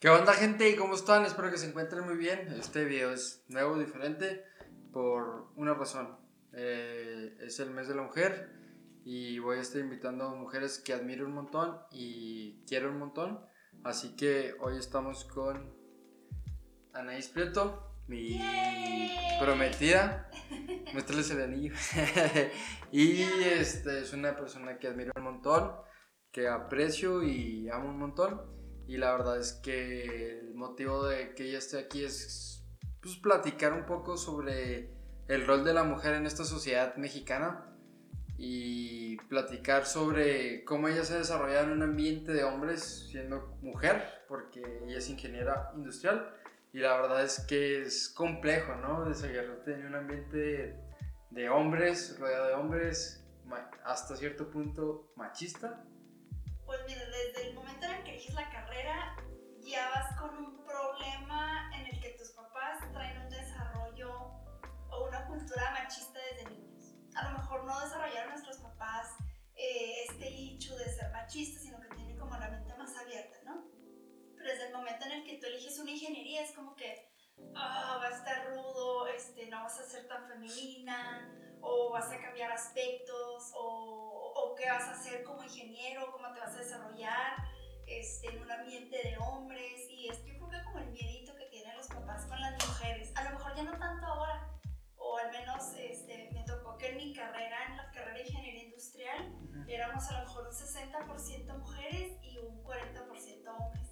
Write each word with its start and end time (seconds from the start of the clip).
¿Qué 0.00 0.08
onda 0.08 0.32
gente? 0.32 0.76
¿Cómo 0.76 0.94
están? 0.94 1.24
Espero 1.24 1.50
que 1.50 1.58
se 1.58 1.66
encuentren 1.66 2.04
muy 2.04 2.16
bien. 2.16 2.54
Este 2.56 2.84
video 2.84 3.10
es 3.10 3.44
nuevo, 3.48 3.76
diferente, 3.76 4.44
por 4.92 5.50
una 5.56 5.74
razón. 5.74 6.16
Eh, 6.52 7.36
es 7.40 7.58
el 7.58 7.70
mes 7.70 7.88
de 7.88 7.96
la 7.96 8.02
mujer 8.02 8.48
y 9.04 9.40
voy 9.40 9.58
a 9.58 9.60
estar 9.60 9.80
invitando 9.80 10.26
a 10.26 10.34
mujeres 10.36 10.78
que 10.78 10.92
admiro 10.92 11.26
un 11.26 11.32
montón 11.32 11.80
y 11.90 12.64
quiero 12.64 12.92
un 12.92 12.98
montón. 13.00 13.40
Así 13.82 14.14
que 14.14 14.54
hoy 14.60 14.78
estamos 14.78 15.24
con 15.24 15.74
Anaís 16.92 17.26
Prieto, 17.26 17.96
mi 18.06 18.40
prometida. 19.40 20.30
Muéstrales 20.92 21.28
el 21.32 21.42
anillo. 21.42 21.74
y 22.92 23.22
este, 23.22 24.02
es 24.02 24.12
una 24.12 24.36
persona 24.36 24.78
que 24.78 24.86
admiro 24.86 25.10
un 25.16 25.24
montón, 25.24 25.72
que 26.30 26.46
aprecio 26.46 27.24
y 27.24 27.68
amo 27.68 27.88
un 27.88 27.98
montón. 27.98 28.57
Y 28.88 28.96
la 28.96 29.12
verdad 29.12 29.38
es 29.38 29.52
que 29.52 30.40
el 30.40 30.54
motivo 30.54 31.04
de 31.06 31.34
que 31.34 31.44
ella 31.44 31.58
esté 31.58 31.78
aquí 31.78 32.02
es 32.04 32.64
pues, 33.02 33.16
platicar 33.16 33.74
un 33.74 33.84
poco 33.84 34.16
sobre 34.16 34.90
el 35.28 35.46
rol 35.46 35.62
de 35.62 35.74
la 35.74 35.84
mujer 35.84 36.14
en 36.14 36.24
esta 36.24 36.42
sociedad 36.42 36.96
mexicana 36.96 37.66
y 38.38 39.18
platicar 39.28 39.84
sobre 39.84 40.64
cómo 40.64 40.88
ella 40.88 41.04
se 41.04 41.14
ha 41.14 41.18
desarrollado 41.18 41.66
en 41.66 41.72
un 41.72 41.82
ambiente 41.82 42.32
de 42.32 42.44
hombres 42.44 43.08
siendo 43.10 43.58
mujer, 43.60 44.24
porque 44.26 44.62
ella 44.86 44.96
es 44.96 45.10
ingeniera 45.10 45.70
industrial 45.76 46.34
y 46.72 46.78
la 46.78 46.98
verdad 46.98 47.22
es 47.22 47.40
que 47.40 47.82
es 47.82 48.08
complejo, 48.08 48.74
¿no? 48.76 49.04
Desarrollarte 49.04 49.74
en 49.74 49.86
un 49.86 49.96
ambiente 49.96 50.80
de 51.28 51.50
hombres, 51.50 52.18
rodeado 52.18 52.46
de 52.46 52.54
hombres, 52.54 53.22
hasta 53.84 54.16
cierto 54.16 54.50
punto 54.50 55.12
machista 55.14 55.84
pues 56.68 56.80
mira, 56.86 57.00
desde 57.06 57.48
el 57.48 57.54
momento 57.54 57.86
en 57.86 57.92
el 57.92 58.04
que 58.04 58.10
eliges 58.10 58.34
la 58.34 58.47
eliges 75.58 75.78
una 75.80 75.90
ingeniería 75.90 76.42
es 76.42 76.52
como 76.52 76.76
que 76.76 77.10
ah, 77.56 77.98
va 78.00 78.06
a 78.06 78.16
estar 78.16 78.48
rudo, 78.50 79.08
este, 79.08 79.46
no 79.48 79.64
vas 79.64 79.80
a 79.80 79.82
ser 79.82 80.06
tan 80.06 80.28
femenina, 80.28 81.28
o 81.60 81.90
vas 81.90 82.10
a 82.12 82.20
cambiar 82.20 82.52
aspectos, 82.52 83.52
o 83.54 84.18
o 84.38 84.54
qué 84.54 84.70
vas 84.70 84.84
a 84.84 84.92
hacer 84.92 85.24
como 85.24 85.42
ingeniero, 85.42 86.12
cómo 86.12 86.32
te 86.32 86.40
vas 86.40 86.54
a 86.54 86.58
desarrollar 86.58 87.36
este, 87.86 88.28
en 88.28 88.42
un 88.42 88.50
ambiente 88.50 88.96
de 88.96 89.16
hombres. 89.18 89.90
Y 89.90 90.08
es 90.08 90.18
que 90.18 90.32
yo 90.32 90.38
creo 90.38 90.50
que 90.50 90.64
como 90.64 90.78
el 90.78 90.90
miedito 90.90 91.34
que 91.34 91.46
tienen 91.46 91.76
los 91.76 91.88
papás 91.88 92.24
con 92.26 92.40
las 92.40 92.54
mujeres, 92.64 93.12
a 93.16 93.24
lo 93.24 93.30
mejor 93.30 93.56
ya 93.56 93.64
no 93.64 93.78
tanto 93.78 94.06
ahora, 94.06 94.48
o 94.96 95.18
al 95.18 95.30
menos 95.32 95.72
este, 95.76 96.30
me 96.32 96.44
tocó 96.44 96.78
que 96.78 96.90
en 96.90 96.96
mi 96.96 97.14
carrera, 97.14 97.66
en 97.66 97.76
la 97.76 97.90
carrera 97.90 98.14
de 98.14 98.26
ingeniería 98.28 98.64
industrial, 98.64 99.34
éramos 99.66 100.08
a 100.08 100.20
lo 100.20 100.26
mejor 100.26 100.46
un 100.46 100.54
60% 100.54 101.58
mujeres 101.58 102.12
y 102.22 102.38
un 102.38 102.62
40% 102.62 103.48
hombres. 103.58 103.87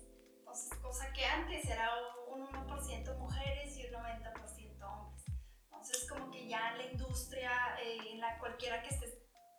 Cosa 0.83 1.13
que 1.13 1.25
antes 1.25 1.69
era 1.69 1.91
un 2.29 2.47
1% 2.47 3.19
mujeres 3.19 3.77
y 3.77 3.87
un 3.87 3.93
90% 3.93 4.83
hombres. 4.83 5.25
Entonces, 5.65 6.07
como 6.09 6.31
que 6.31 6.49
ya 6.49 6.75
la 6.77 6.85
industria, 6.85 7.51
eh, 7.83 7.99
en 8.13 8.21
la 8.21 8.39
cualquiera 8.39 8.83
que 8.83 8.89
estés 8.89 9.19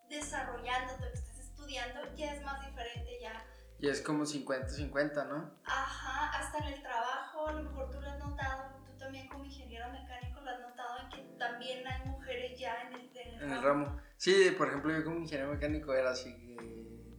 desarrollándote, 0.10 1.12
que 1.12 1.20
estés 1.20 1.40
estudiando, 1.40 2.16
ya 2.16 2.34
es 2.34 2.44
más 2.44 2.66
diferente, 2.66 3.20
ya. 3.22 3.46
Y 3.80 3.90
es 3.90 4.02
como 4.02 4.24
50-50, 4.26 5.28
¿no? 5.28 5.52
Ajá, 5.66 6.40
hasta 6.40 6.58
en 6.60 6.74
el 6.74 6.82
trabajo, 6.82 7.48
a 7.48 7.52
lo 7.54 7.64
mejor 7.64 7.92
tú 7.92 8.02
lo 8.02 8.10
has 8.10 8.18
notado, 8.18 8.64
tú 8.88 8.98
también 8.98 9.28
como 9.28 9.46
ingeniero 9.46 9.92
mecánico 9.92 10.42
lo 10.42 10.50
has 10.50 10.60
notado, 10.62 11.00
en 11.02 11.10
que 11.10 11.38
también 11.38 11.88
hay 11.88 12.08
mujeres 12.08 12.60
ya 12.60 12.82
en 12.82 12.94
el, 12.94 13.12
en 13.16 13.52
el, 13.52 13.62
ramo. 13.62 14.02
Sí, 14.18 14.50
por 14.58 14.70
ejemplo, 14.70 14.92
yo 14.92 15.04
como 15.04 15.18
ingeniero 15.18 15.54
mecánico 15.54 15.94
era 15.94 16.10
así, 16.10 16.58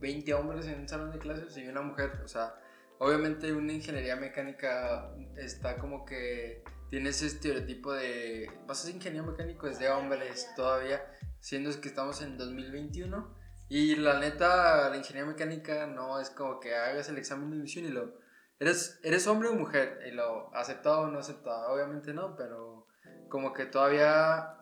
20 0.01 0.35
hombres 0.35 0.67
en 0.67 0.81
un 0.81 0.89
salón 0.89 1.13
de 1.13 1.19
clases 1.21 1.57
y 1.57 1.69
una 1.69 1.83
mujer, 1.83 2.21
o 2.25 2.29
sea, 2.29 2.57
obviamente 2.99 3.53
una 3.53 3.73
ingeniería 3.73 4.17
mecánica 4.17 5.13
está 5.37 5.77
como 5.79 6.05
que 6.05 6.63
tiene 6.91 7.11
ese 7.11 7.27
estereotipo 7.27 7.93
de, 7.93 8.51
vas 8.67 8.81
a 8.81 8.87
ser 8.87 8.95
ingeniero 8.95 9.27
mecánico, 9.27 9.67
es 9.67 9.79
de 9.79 9.91
hombres 9.91 10.49
todavía 10.57 11.05
siendo 11.41 11.71
que 11.81 11.89
estamos 11.89 12.23
en 12.23 12.37
2021 12.37 13.35
y 13.69 13.97
la 13.97 14.19
neta 14.19 14.89
la 14.89 14.97
ingeniería 14.97 15.31
mecánica 15.31 15.87
no 15.87 16.21
es 16.21 16.31
como 16.31 16.59
que 16.59 16.75
hagas 16.75 17.09
el 17.09 17.19
examen 17.19 17.51
de 17.51 17.57
admisión 17.59 17.85
y 17.85 17.89
lo 17.89 18.19
eres 18.59 18.99
eres 19.03 19.27
hombre 19.27 19.49
o 19.49 19.55
mujer 19.55 20.01
y 20.09 20.11
lo 20.13 20.55
aceptado 20.55 21.03
o 21.03 21.07
no 21.09 21.19
aceptado, 21.19 21.73
obviamente 21.73 22.13
no, 22.13 22.35
pero 22.37 22.87
como 23.29 23.53
que 23.53 23.67
todavía 23.67 24.57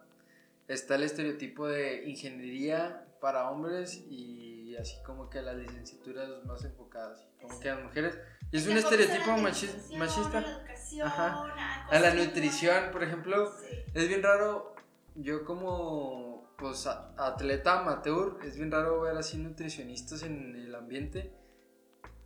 está 0.69 0.97
el 0.97 1.05
estereotipo 1.05 1.69
de 1.69 2.09
ingeniería 2.09 3.07
para 3.21 3.51
hombres 3.51 3.95
y 4.09 4.46
así 4.79 4.97
como 5.05 5.29
que 5.29 5.43
las 5.43 5.57
licenciaturas 5.57 6.45
más 6.45 6.65
enfocadas 6.65 7.27
como 7.41 7.59
que 7.61 7.71
a 7.71 7.75
las 7.75 7.85
mujeres 7.85 8.19
y 8.51 8.57
es 8.59 8.67
un 8.67 8.77
estereotipo 8.77 9.37
machista, 9.39 10.45
a 11.91 11.99
la 11.99 12.15
nutrición 12.15 12.91
por 12.93 13.03
ejemplo 13.03 13.53
es 13.95 14.09
bien 14.09 14.23
raro 14.23 14.75
yo 15.15 15.45
como 15.45 16.37
pues 16.57 16.87
atleta 16.87 17.81
amateur, 17.81 18.39
es 18.45 18.57
bien 18.57 18.71
raro 18.71 19.03
ver 19.03 19.17
así 19.17 19.39
nutricionistas 19.39 20.23
en 20.23 20.55
el 20.57 20.75
ambiente. 20.75 21.33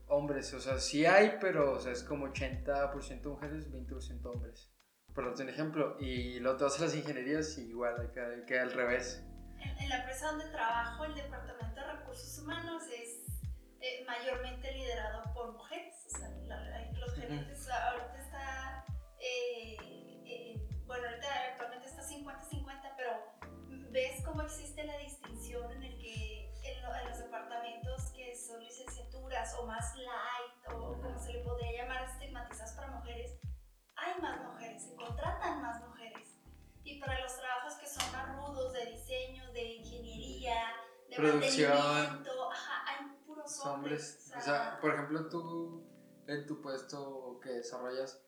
Hombres, 0.06 0.53
o 0.55 0.60
sea, 0.60 0.78
sí 0.78 1.06
hay, 1.06 1.39
pero 1.41 1.75
o 1.75 1.81
sea, 1.81 1.93
es 1.93 2.03
como 2.03 2.27
80% 2.27 3.25
mujeres, 3.25 3.71
20% 3.71 4.27
hombres. 4.27 4.71
Por 5.15 5.27
un 5.27 5.49
ejemplo, 5.49 5.97
y 6.00 6.39
lo 6.41 6.53
otro 6.53 6.69
hace 6.69 6.83
las 6.83 6.94
ingenierías 6.94 7.59
y 7.59 7.69
igual, 7.69 8.12
que, 8.47 8.59
al 8.59 8.72
revés. 8.72 9.25
En, 9.60 9.88
la 9.88 9.97
empresa 9.98 10.31
donde 10.31 10.47
trabajo, 10.47 11.04
el 11.04 11.15
departamento 11.15 11.81
de 11.81 11.87
recursos 11.87 12.38
humanos 12.38 12.82
es 12.87 13.26
eh, 13.81 14.04
mayormente 14.06 14.72
liderado 14.72 15.32
por 15.34 15.53
mujeres. 15.53 15.94
O 16.06 16.19
sea, 16.19 16.28
los 16.94 17.15
gerentes 17.15 17.69
ahorita 17.69 18.19
está, 18.19 18.84
eh, 19.19 19.76
eh, 20.26 20.69
bueno, 20.87 21.09
ahorita 21.09 21.28
actualmente 21.53 21.88
está 21.88 22.03
50-50, 22.03 22.94
pero 22.97 23.10
ves 23.91 24.22
cómo 24.25 24.43
existe 24.43 24.84
la 24.84 24.97
distinción 24.98 25.71
en 25.72 25.82
el 25.82 25.98
que 25.98 26.53
en, 26.62 26.82
los 27.09 27.19
departamentos 27.19 28.10
que 28.12 28.37
son 28.37 28.62
licenciaturas 28.62 29.54
o 29.59 29.66
más 29.66 29.94
light 29.97 30.75
o 30.75 30.92
como 31.00 31.19
se 31.19 31.32
le 31.32 31.41
podría 31.41 31.82
llamar 31.82 32.04
estigmatizadas 32.04 32.72
para 32.75 32.88
mujeres, 32.88 33.38
hay 33.97 34.21
más 34.21 34.41
mujeres, 34.42 34.82
se 34.82 34.94
contratan 34.94 35.62
más 35.62 35.81
mujeres. 35.81 36.28
Y 36.84 36.98
para 36.98 37.21
los 37.21 37.40
Producción. 41.21 41.73
ajá, 41.73 42.85
hay 42.87 43.07
puros 43.27 43.67
hombres. 43.67 44.33
O 44.37 44.41
sea, 44.41 44.79
por 44.81 44.95
ejemplo, 44.95 45.29
tú 45.29 45.87
en 46.27 46.47
tu 46.47 46.61
puesto 46.61 47.41
que 47.43 47.51
desarrollas, 47.51 48.23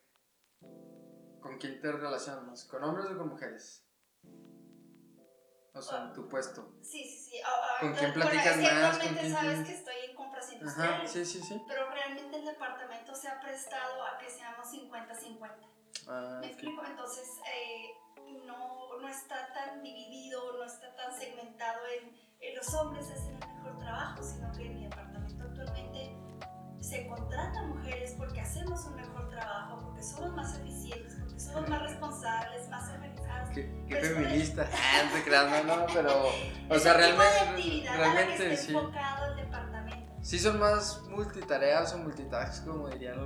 ¿con 1.40 1.58
quién 1.58 1.80
te 1.80 1.92
relacionas? 1.92 2.64
¿Con 2.64 2.82
hombres 2.84 3.06
o 3.06 3.18
con 3.18 3.28
mujeres? 3.28 3.86
O 5.74 5.80
sea, 5.80 6.02
en 6.02 6.12
tu 6.12 6.28
puesto. 6.28 6.74
Sí, 6.82 7.04
sí, 7.04 7.30
sí. 7.30 7.42
¿Con 7.80 7.94
quién 7.94 8.12
platicas 8.12 8.56
más? 8.58 8.98
¿Con 8.98 9.14
quién 9.14 9.32
sabes 9.32 9.66
que 9.66 9.74
estoy 9.74 9.94
en 10.08 10.14
compras 10.14 10.52
industriales. 10.52 10.94
Ajá, 10.94 11.06
sí, 11.06 11.24
sí, 11.24 11.40
sí. 11.40 11.62
Pero 11.66 11.88
realmente 11.90 12.36
el 12.36 12.44
departamento 12.44 13.14
se 13.14 13.28
ha 13.28 13.40
prestado 13.40 14.04
a 14.04 14.18
que 14.18 14.28
seamos 14.28 14.66
50-50. 14.66 15.72
Ah, 16.08 16.38
¿Me 16.40 16.48
explico? 16.48 16.84
Entonces, 16.84 17.26
eh, 17.46 17.94
no, 18.46 18.98
no 18.98 19.08
está 19.08 19.52
tan 19.52 19.82
dividido, 19.82 20.58
no 20.58 20.64
está 20.64 20.94
tan 20.94 21.14
segmentado 21.18 21.86
en, 21.86 22.31
los 22.54 22.74
hombres 22.74 23.06
hacen 23.10 23.34
un 23.34 23.56
mejor 23.56 23.78
trabajo, 23.78 24.22
sino 24.22 24.50
que 24.52 24.66
en 24.66 24.74
mi 24.74 24.84
departamento 24.84 25.44
actualmente 25.44 26.16
se 26.80 27.06
contratan 27.06 27.68
mujeres 27.70 28.14
porque 28.18 28.40
hacemos 28.40 28.84
un 28.86 28.96
mejor 28.96 29.28
trabajo, 29.28 29.78
porque 29.84 30.02
somos 30.02 30.34
más 30.34 30.58
eficientes, 30.58 31.16
porque 31.20 31.38
somos 31.38 31.68
más 31.68 31.82
responsables, 31.82 32.68
más 32.68 32.90
organizados. 32.90 33.50
Qué, 33.54 33.84
qué 33.88 33.96
feminista. 34.00 34.68
Ah, 34.72 35.62
no, 35.64 35.76
no, 35.76 35.86
pero. 35.92 36.10
O 36.68 36.78
sea, 36.78 36.94
realmente. 36.94 37.84
realmente 37.86 38.56
sí. 38.56 38.74
El 38.74 39.36
departamento. 39.36 40.12
Sí, 40.22 40.38
son 40.38 40.58
más 40.58 41.02
multitareas 41.08 41.92
o 41.94 41.98
multitask, 41.98 42.66
como 42.66 42.88
dirían 42.88 43.24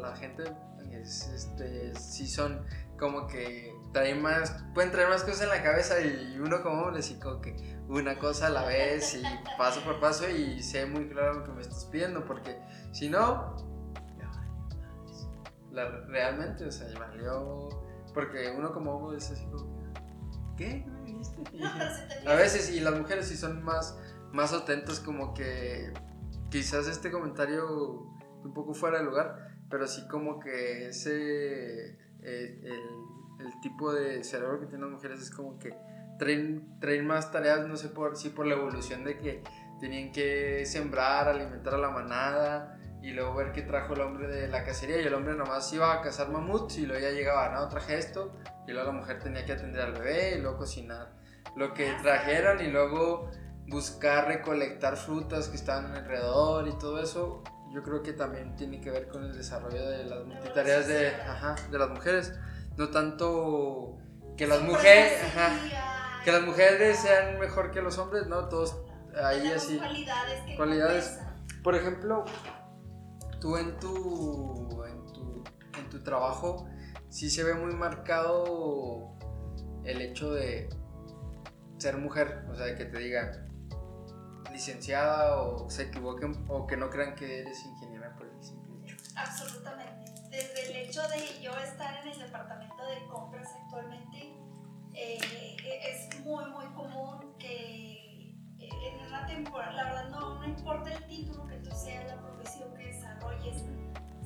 la 0.00 0.14
gente. 0.16 0.44
este, 0.92 1.94
sí, 1.94 2.26
son 2.26 2.64
como 2.98 3.26
que 3.26 3.72
traen 3.96 4.20
más. 4.20 4.62
Pueden 4.74 4.92
traer 4.92 5.08
más 5.08 5.22
cosas 5.22 5.42
en 5.42 5.48
la 5.48 5.62
cabeza 5.62 5.98
y 6.00 6.38
uno, 6.38 6.62
como 6.62 6.82
hombre, 6.82 7.02
sí, 7.02 7.18
como 7.18 7.40
que 7.40 7.56
una 7.88 8.18
cosa 8.18 8.48
a 8.48 8.50
la 8.50 8.66
vez 8.66 9.14
y 9.14 9.22
paso 9.56 9.80
por 9.84 9.98
paso 10.00 10.28
y 10.28 10.62
sé 10.62 10.84
muy 10.84 11.08
claro 11.08 11.34
lo 11.34 11.44
que 11.44 11.52
me 11.52 11.62
estás 11.62 11.86
pidiendo, 11.86 12.26
porque 12.26 12.60
si 12.92 13.08
no, 13.08 13.56
la, 15.70 15.88
realmente, 16.08 16.66
o 16.66 16.70
sea, 16.70 16.86
valió, 16.98 17.70
porque 18.12 18.52
uno 18.54 18.70
como 18.72 18.96
hombre 18.96 19.16
es 19.16 19.30
así 19.30 19.46
como, 19.46 19.94
¿qué? 20.58 20.84
¿No 20.86 20.92
me 20.92 21.02
viniste? 21.04 21.42
a 22.26 22.34
veces, 22.34 22.70
y 22.70 22.80
las 22.80 22.98
mujeres 22.98 23.28
sí 23.28 23.36
son 23.36 23.62
más, 23.62 23.98
más 24.30 24.52
atentas 24.52 25.00
como 25.00 25.32
que 25.32 25.94
quizás 26.50 26.86
este 26.86 27.10
comentario 27.10 28.12
un 28.44 28.52
poco 28.52 28.74
fuera 28.74 28.98
de 28.98 29.04
lugar, 29.04 29.56
pero 29.70 29.86
sí 29.86 30.06
como 30.08 30.38
que 30.38 30.88
ese, 30.88 31.98
eh, 32.20 32.60
el, 32.62 33.15
el, 33.38 33.60
tipo 33.60 33.92
de 33.92 34.24
cerebro 34.24 34.60
que 34.60 34.66
tienen 34.66 34.82
las 34.82 34.90
mujeres 34.90 35.20
es 35.20 35.30
como 35.30 35.58
que 35.58 35.74
traen, 36.18 36.78
traen 36.80 37.06
más 37.06 37.30
tareas, 37.30 37.66
no 37.66 37.76
sé 37.76 37.88
por, 37.88 38.16
si 38.16 38.30
por 38.30 38.46
la 38.46 38.54
evolución 38.54 39.04
de 39.04 39.18
que 39.18 39.42
tenían 39.80 40.12
que 40.12 40.64
sembrar, 40.66 41.28
alimentar 41.28 41.74
a 41.74 41.78
la 41.78 41.90
manada 41.90 42.78
y 43.02 43.10
luego 43.10 43.34
ver 43.34 43.52
qué 43.52 43.62
trajo 43.62 43.94
el 43.94 44.00
hombre 44.00 44.26
de 44.26 44.48
la 44.48 44.64
cacería 44.64 45.00
y 45.00 45.04
el 45.04 45.14
hombre 45.14 45.34
nomás 45.34 45.72
iba 45.72 45.92
a 45.92 46.00
cazar 46.00 46.30
mamuts 46.30 46.78
y 46.78 46.86
luego 46.86 47.02
ya 47.02 47.10
llegaba, 47.10 47.50
no, 47.50 47.68
traje 47.68 47.98
esto 47.98 48.36
y 48.66 48.72
luego 48.72 48.92
la 48.92 48.98
mujer 48.98 49.20
tenía 49.20 49.44
que 49.44 49.52
atender 49.52 49.82
al 49.82 49.92
bebé 49.92 50.36
y 50.36 50.40
luego 50.40 50.58
cocinar 50.58 51.12
lo 51.56 51.72
que 51.72 51.92
trajeran 52.02 52.60
y 52.60 52.68
luego 52.68 53.30
buscar 53.68 54.28
recolectar 54.28 54.96
frutas 54.96 55.48
que 55.48 55.56
estaban 55.56 55.92
alrededor 55.92 56.68
y 56.68 56.78
todo 56.78 57.00
eso. 57.00 57.42
Yo 57.72 57.82
creo 57.82 58.02
que 58.02 58.12
también 58.12 58.56
tiene 58.56 58.80
que 58.80 58.90
ver 58.90 59.08
con 59.08 59.24
el 59.24 59.36
desarrollo 59.36 59.88
de 59.88 60.04
las 60.04 60.24
multitareas 60.24 60.86
de, 60.86 61.12
de 61.70 61.78
las 61.78 61.90
mujeres 61.90 62.32
no 62.76 62.88
tanto 62.88 63.98
que 64.36 64.46
las 64.46 64.62
mujeres 64.62 65.22
que 66.24 66.32
las 66.32 66.42
mujeres 66.42 66.98
sean 66.98 67.38
mejor 67.38 67.70
que 67.70 67.80
los 67.80 67.98
hombres 67.98 68.26
no 68.26 68.48
todos 68.48 68.76
ahí 69.22 69.50
así. 69.52 69.78
cualidades 69.78 70.42
que 70.42 70.56
cualidades. 70.56 71.18
por 71.62 71.74
ejemplo 71.74 72.24
tú 73.40 73.56
en 73.56 73.78
tu 73.78 74.84
en 74.84 75.12
tu 75.12 75.44
en 75.78 75.90
tu 75.90 76.02
trabajo 76.02 76.68
sí 77.08 77.30
se 77.30 77.44
ve 77.44 77.54
muy 77.54 77.74
marcado 77.74 79.14
el 79.84 80.00
hecho 80.00 80.32
de 80.32 80.68
ser 81.78 81.96
mujer 81.98 82.44
o 82.50 82.56
sea 82.56 82.66
de 82.66 82.74
que 82.74 82.84
te 82.86 82.98
diga 82.98 83.46
licenciada 84.56 85.36
o 85.36 85.68
se 85.68 85.84
equivoquen 85.84 86.44
o 86.48 86.66
que 86.66 86.76
no 86.76 86.88
crean 86.88 87.14
que 87.14 87.40
eres 87.40 87.64
ingeniera 87.64 88.16
por 88.16 88.26
el 88.26 88.42
simple 88.42 88.74
hecho. 88.82 88.96
Absolutamente. 89.14 90.05
Desde 90.36 90.68
el 90.68 90.76
hecho 90.76 91.00
de 91.08 91.40
yo 91.40 91.50
estar 91.56 91.96
en 92.02 92.12
el 92.12 92.18
departamento 92.18 92.84
de 92.84 93.06
compras 93.06 93.48
actualmente, 93.62 94.34
eh, 94.92 95.56
es 95.82 96.20
muy, 96.26 96.44
muy 96.50 96.66
común 96.74 97.34
que 97.38 98.34
en 98.58 99.06
una 99.06 99.26
temporada, 99.26 99.72
la 99.72 99.84
verdad 99.84 100.08
no, 100.10 100.34
no 100.38 100.44
importa 100.44 100.92
el 100.92 101.06
título 101.06 101.46
que 101.46 101.56
tú 101.56 101.70
seas, 101.74 102.04
la 102.08 102.20
profesión 102.20 102.68
que 102.74 102.88
desarrolles, 102.88 103.64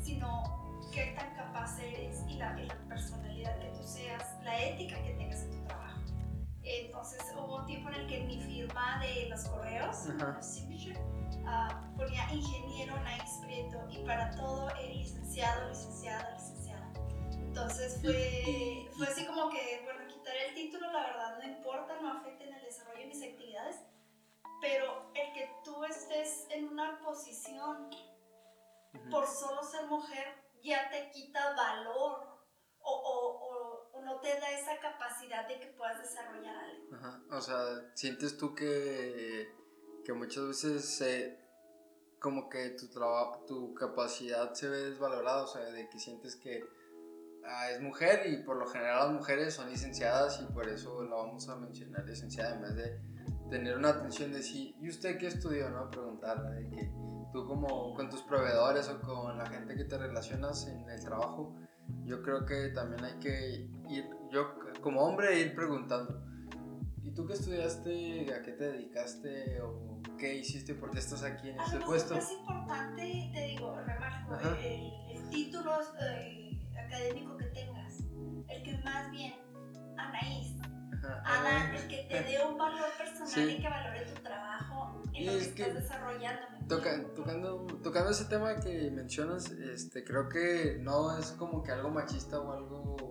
sino 0.02 0.88
qué 0.92 1.14
tan 1.16 1.32
capaz 1.36 1.78
eres 1.78 2.24
y 2.26 2.34
la, 2.38 2.60
y 2.60 2.66
la 2.66 2.74
personalidad 2.88 3.56
que 3.60 3.68
tú 3.68 3.86
seas, 3.86 4.24
la 4.42 4.60
ética 4.64 5.00
que 5.04 5.12
tengas 5.12 5.42
en 5.42 5.52
tu 5.52 5.64
trabajo. 5.68 6.00
Entonces 6.64 7.20
hubo 7.36 7.58
un 7.58 7.66
tiempo 7.66 7.88
en 7.90 7.94
el 7.94 8.06
que 8.08 8.24
mi 8.24 8.40
firma 8.40 8.98
de 8.98 9.28
los 9.28 9.44
correos, 9.44 10.08
uh, 11.50 11.96
ponía 11.96 12.32
ingeniero 12.32 12.94
Nice 13.00 13.44
Prieto 13.44 13.78
y 13.90 14.04
para 14.06 14.30
todo 14.36 14.70
el 14.76 14.98
licenciado, 14.98 15.68
licenciada, 15.68 16.30
licenciada. 16.34 16.92
Entonces 17.32 17.98
fue, 18.00 18.88
fue 18.96 19.06
así 19.06 19.26
como 19.26 19.50
que, 19.50 19.82
bueno, 19.84 20.06
quitar 20.06 20.36
el 20.36 20.54
título, 20.54 20.92
la 20.92 21.02
verdad 21.02 21.38
no 21.38 21.48
importa, 21.48 22.00
no 22.00 22.12
afecta 22.12 22.44
en 22.44 22.54
el 22.54 22.62
desarrollo 22.62 23.00
de 23.00 23.06
mis 23.06 23.22
actividades, 23.22 23.76
pero 24.60 25.10
el 25.14 25.32
que 25.32 25.50
tú 25.64 25.84
estés 25.84 26.46
en 26.50 26.68
una 26.68 27.00
posición 27.00 27.90
por 29.10 29.26
solo 29.26 29.62
ser 29.62 29.86
mujer 29.86 30.26
ya 30.62 30.90
te 30.90 31.10
quita 31.10 31.54
valor 31.54 32.40
o, 32.82 32.92
o 33.94 34.00
no 34.02 34.20
te 34.20 34.28
da 34.40 34.50
esa 34.50 34.78
capacidad 34.78 35.46
de 35.46 35.60
que 35.60 35.66
puedas 35.68 35.98
desarrollar 36.00 36.56
algo. 36.56 36.94
Ajá. 36.94 37.22
O 37.30 37.40
sea, 37.40 37.56
sientes 37.94 38.36
tú 38.36 38.54
que, 38.54 39.52
que 40.04 40.12
muchas 40.12 40.46
veces 40.46 41.38
como 42.18 42.48
que 42.48 42.70
tu 42.70 42.88
tu 43.46 43.74
capacidad 43.74 44.52
se 44.52 44.68
ve 44.68 44.90
desvalorada, 44.90 45.44
o 45.44 45.46
sea, 45.46 45.62
de 45.64 45.88
que 45.88 45.98
sientes 45.98 46.36
que 46.36 46.62
ah, 47.46 47.70
es 47.70 47.80
mujer 47.80 48.26
y 48.26 48.42
por 48.42 48.56
lo 48.56 48.66
general 48.66 49.06
las 49.06 49.12
mujeres 49.14 49.54
son 49.54 49.70
licenciadas 49.70 50.40
y 50.42 50.52
por 50.52 50.68
eso 50.68 51.02
la 51.04 51.16
vamos 51.16 51.48
a 51.48 51.56
mencionar 51.56 52.04
licenciada 52.04 52.54
en 52.54 52.62
vez 52.62 52.74
de 52.76 53.00
tener 53.48 53.76
una 53.76 53.88
atención 53.88 54.32
de 54.32 54.42
sí, 54.42 54.76
¿y 54.80 54.88
usted 54.88 55.18
qué 55.18 55.26
estudió? 55.26 55.70
¿no? 55.70 55.90
Preguntarle 55.90 56.62
de 56.62 56.70
que 56.70 56.92
tú 57.32 57.46
como 57.46 57.94
con 57.94 58.08
tus 58.10 58.22
proveedores 58.22 58.88
o 58.88 59.00
con 59.00 59.36
la 59.38 59.46
gente 59.46 59.74
que 59.74 59.84
te 59.84 59.98
relacionas 59.98 60.66
en 60.66 60.88
el 60.88 61.00
trabajo, 61.02 61.56
yo 62.04 62.22
creo 62.22 62.44
que 62.44 62.68
también 62.68 63.04
hay 63.04 63.18
que 63.18 63.68
ir, 63.88 64.10
yo 64.30 64.54
como 64.80 65.02
hombre, 65.02 65.40
ir 65.40 65.54
preguntando, 65.54 66.22
¿y 67.10 67.14
tú 67.14 67.26
qué 67.26 67.32
estudiaste? 67.32 68.34
¿A 68.34 68.42
qué 68.42 68.52
te 68.52 68.70
dedicaste? 68.72 69.60
¿O 69.62 70.00
qué 70.18 70.36
hiciste? 70.36 70.74
¿Por 70.74 70.90
qué 70.90 71.00
estás 71.00 71.22
aquí 71.22 71.48
en 71.48 71.58
este 71.60 71.78
puesto? 71.80 72.14
Es 72.14 72.30
importante, 72.30 73.30
te 73.32 73.46
digo, 73.46 73.76
remarco, 73.84 74.36
el, 74.60 75.28
título 75.30 75.72
eh, 76.00 76.68
académico 76.78 77.36
que 77.36 77.46
tengas, 77.46 78.00
el 78.48 78.62
que 78.62 78.78
más 78.84 79.10
bien, 79.10 79.34
Anaís, 79.96 80.56
Ana, 81.24 81.76
el 81.76 81.88
que 81.88 82.06
te 82.08 82.22
dé 82.22 82.44
un 82.44 82.58
valor 82.58 82.90
personal 82.96 83.50
y 83.50 83.60
que 83.60 83.68
valore 83.68 84.06
tu 84.06 84.22
trabajo 84.22 85.02
en 85.12 85.26
lo 85.26 85.32
que, 85.32 85.38
estás 85.38 85.74
desarrollando. 85.74 86.42
tocando, 86.68 87.66
tocando 87.82 88.10
ese 88.10 88.24
tema 88.26 88.56
que 88.56 88.90
mencionas, 88.90 89.50
este, 89.50 90.04
creo 90.04 90.28
que 90.28 90.78
no 90.80 91.16
es 91.16 91.32
como 91.32 91.62
que 91.62 91.72
algo 91.72 91.90
machista 91.90 92.40
o 92.40 92.52
algo 92.52 93.09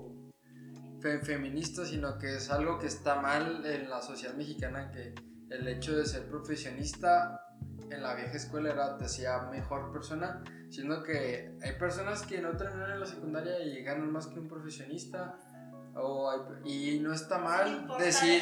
feminista, 1.01 1.85
sino 1.85 2.17
que 2.17 2.35
es 2.35 2.49
algo 2.49 2.79
que 2.79 2.87
está 2.87 3.21
mal 3.21 3.65
en 3.65 3.89
la 3.89 4.01
sociedad 4.01 4.35
mexicana, 4.35 4.91
que 4.91 5.13
el 5.49 5.67
hecho 5.67 5.97
de 5.97 6.05
ser 6.05 6.27
profesionista 6.27 7.45
en 7.89 8.03
la 8.03 8.13
vieja 8.15 8.37
escuela 8.37 8.71
era, 8.71 8.97
te 8.97 9.05
hacía 9.05 9.39
mejor 9.51 9.91
persona, 9.91 10.43
siendo 10.69 11.03
que 11.03 11.57
hay 11.61 11.73
personas 11.79 12.21
que 12.23 12.39
no 12.41 12.55
terminan 12.55 12.91
en 12.91 12.99
la 12.99 13.05
secundaria 13.05 13.59
y 13.61 13.81
ganan 13.83 14.11
más 14.11 14.27
que 14.27 14.39
un 14.39 14.47
profesionista, 14.47 15.37
y 16.63 16.99
no 16.99 17.13
está 17.13 17.39
mal 17.39 17.87
decir, 17.97 18.41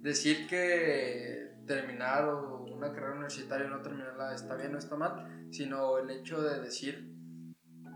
decir 0.00 0.46
que 0.48 1.54
terminar 1.66 2.28
una 2.34 2.92
carrera 2.92 3.12
universitaria 3.12 3.68
no 3.68 3.80
terminarla 3.80 4.34
está 4.34 4.56
bien, 4.56 4.72
no 4.72 4.78
está 4.78 4.96
mal, 4.96 5.48
sino 5.50 5.98
el 5.98 6.10
hecho 6.10 6.42
de 6.42 6.60
decir, 6.60 7.14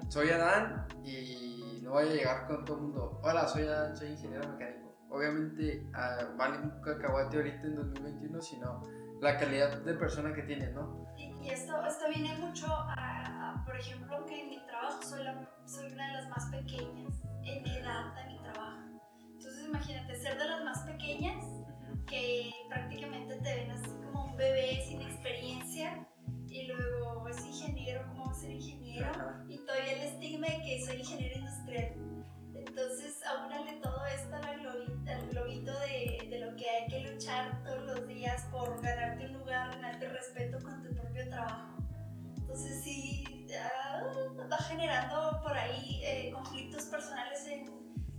soy 0.09 0.31
Adán 0.31 0.87
y 1.05 1.78
no 1.89 1.95
voy 1.95 2.07
a 2.07 2.13
llegar 2.13 2.47
con 2.47 2.65
todo 2.67 2.77
el 2.77 2.83
mundo, 2.83 3.21
hola, 3.23 3.49
soy 3.49 3.63
Adán, 3.63 3.97
soy 3.97 4.11
ingeniero 4.11 4.47
mecánico. 4.47 4.95
Obviamente 5.09 5.87
uh, 5.89 6.37
vale 6.37 6.59
un 6.59 6.83
cacahuate 6.83 7.39
ahorita 7.39 7.63
en 7.63 7.77
2021, 7.77 8.43
sino 8.43 8.83
la 9.23 9.39
calidad 9.39 9.81
de 9.81 9.95
persona 9.95 10.35
que 10.35 10.43
tienes, 10.43 10.75
¿no? 10.75 11.07
Y, 11.17 11.49
esto, 11.49 11.83
esto 11.87 12.05
viene 12.15 12.37
mucho 12.37 12.67
a, 12.69 13.63
por 13.65 13.75
ejemplo, 13.75 14.23
que 14.27 14.39
en 14.39 14.51
mi 14.51 14.67
trabajo 14.67 15.03
soy, 15.03 15.23
soy 15.65 15.91
una 15.93 16.09
de 16.09 16.13
las 16.13 16.29
más 16.29 16.45
pequeñas 16.51 17.23
en 17.43 17.67
edad 17.67 18.15
de 18.17 18.35
mi 18.35 18.39
trabajo. 18.43 18.83
Entonces 19.23 19.65
imagínate 19.67 20.15
ser 20.15 20.39
de 20.39 20.45
las 20.45 20.65
más 20.65 20.83
pequeñas 20.83 21.43
que 22.07 22.53
prácticamente 22.69 23.35
te 23.37 23.55
ven 23.55 23.71
así 23.71 23.91
como 24.05 24.27
un 24.27 24.37
bebé 24.37 24.85
sin 24.87 25.01
experiencia 25.01 26.07
y 26.59 26.67
luego 26.67 27.29
es 27.29 27.45
ingeniero, 27.45 28.05
¿cómo 28.09 28.27
va 28.27 28.33
a 28.33 28.35
ser 28.35 28.51
ingeniero? 28.51 29.11
Y 29.49 29.59
todavía 29.59 29.93
el 29.93 30.03
estigma 30.03 30.47
de 30.49 30.63
que 30.63 30.85
soy 30.85 30.97
ingeniero 30.97 31.39
industrial. 31.39 31.95
Entonces, 32.55 33.21
aúnale 33.25 33.75
todo 33.81 34.05
esto 34.07 34.35
al 34.37 35.29
globito, 35.31 35.73
de, 35.81 36.29
de, 36.29 36.39
lo 36.41 36.57
que 36.57 36.69
hay 36.69 36.89
que 36.89 37.11
luchar 37.11 37.63
todos 37.65 37.83
los 37.85 38.09
días 38.09 38.43
por 38.51 38.81
ganarte 38.83 39.27
un 39.27 39.35
lugar, 39.35 39.71
ganarte 39.71 40.09
respeto 40.09 40.59
con 40.63 40.83
tu 40.83 40.95
propio 40.95 41.29
trabajo. 41.29 41.77
Entonces, 42.37 42.83
sí, 42.83 43.47
va 44.51 44.57
generando 44.59 45.41
por 45.43 45.57
ahí 45.57 46.01
eh, 46.05 46.31
conflictos 46.33 46.85
personales 46.85 47.47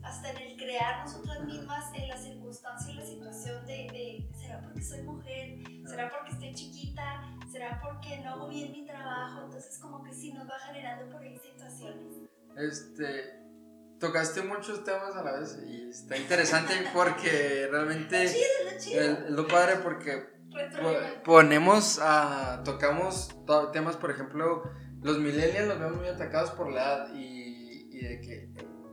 hasta 0.03 0.31
en 0.31 0.37
el 0.37 0.57
crear 0.57 1.05
nosotras 1.05 1.41
mismas 1.45 1.93
en 1.93 2.07
la 2.07 2.17
circunstancia 2.17 2.93
y 2.93 2.95
la 2.95 3.05
situación 3.05 3.65
de, 3.65 3.73
de, 3.73 4.29
¿será 4.37 4.61
porque 4.61 4.81
soy 4.81 5.01
mujer? 5.03 5.59
¿Será 5.89 6.09
porque 6.09 6.31
estoy 6.31 6.53
chiquita? 6.53 7.23
¿Será 7.51 7.81
porque 7.81 8.19
no 8.19 8.31
hago 8.31 8.47
bien 8.47 8.71
mi 8.71 8.85
trabajo? 8.85 9.45
Entonces 9.45 9.79
como 9.79 10.03
que 10.03 10.13
sí 10.13 10.31
nos 10.33 10.47
va 10.47 10.59
generando 10.67 11.11
por 11.11 11.21
ahí 11.21 11.37
situaciones. 11.39 12.29
Este, 12.55 13.39
tocaste 13.99 14.43
muchos 14.43 14.83
temas 14.83 15.15
a 15.15 15.23
la 15.23 15.39
vez 15.39 15.57
y 15.65 15.89
está 15.89 16.15
interesante 16.17 16.73
porque 16.93 17.67
realmente 17.71 18.23
lo, 18.23 18.29
chido, 18.29 18.45
lo, 18.71 18.79
chido. 18.79 19.29
lo 19.29 19.47
padre 19.47 19.77
porque 19.81 20.39
ponemos 21.23 21.99
a, 22.01 22.61
tocamos 22.63 23.29
temas, 23.73 23.97
por 23.97 24.11
ejemplo, 24.11 24.63
los 25.01 25.17
millennials 25.17 25.67
los 25.67 25.79
vemos 25.79 25.97
muy 25.97 26.07
atacados 26.07 26.51
por 26.51 26.71
la 26.71 26.81
edad 26.81 27.13
y, 27.15 27.89
y 27.91 28.01
de 28.01 28.21
que 28.21 28.49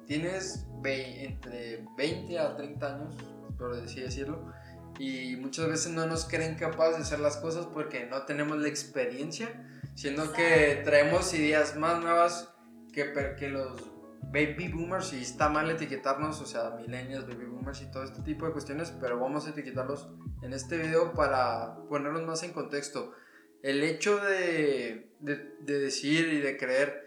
tienes 0.07 0.67
entre 0.85 1.85
20 1.97 2.39
a 2.39 2.57
30 2.57 2.95
años, 2.95 3.17
por 3.59 3.75
así 3.75 4.01
decirlo, 4.01 4.53
y 4.99 5.37
muchas 5.37 5.69
veces 5.69 5.93
no 5.93 6.07
nos 6.07 6.25
creen 6.25 6.57
capaces 6.57 6.97
de 6.97 7.03
hacer 7.03 7.21
las 7.21 7.37
cosas 7.37 7.67
porque 7.67 8.07
no 8.07 8.23
tenemos 8.23 8.59
la 8.59 8.69
experiencia, 8.69 9.49
siendo 9.95 10.33
que 10.33 10.81
traemos 10.85 11.33
ideas 11.35 11.77
más 11.77 12.03
nuevas 12.03 12.53
que, 12.93 13.13
que 13.39 13.49
los 13.49 13.93
baby 14.23 14.69
boomers 14.69 15.13
y 15.13 15.23
está 15.23 15.49
mal 15.49 15.71
etiquetarnos, 15.71 16.41
o 16.41 16.47
sea, 16.47 16.71
millennials, 16.71 17.27
baby 17.27 17.47
boomers 17.47 17.83
y 17.83 17.91
todo 17.91 18.05
este 18.05 18.23
tipo 18.23 18.47
de 18.47 18.53
cuestiones, 18.53 18.93
pero 19.01 19.19
vamos 19.19 19.47
a 19.47 19.51
etiquetarlos 19.51 20.09
en 20.43 20.53
este 20.53 20.79
video 20.79 21.13
para 21.13 21.77
ponerlos 21.89 22.25
más 22.25 22.43
en 22.43 22.53
contexto. 22.53 23.13
El 23.63 23.83
hecho 23.83 24.19
de, 24.19 25.13
de, 25.21 25.57
de 25.61 25.79
decir 25.79 26.29
y 26.33 26.41
de 26.41 26.57
creer 26.57 27.07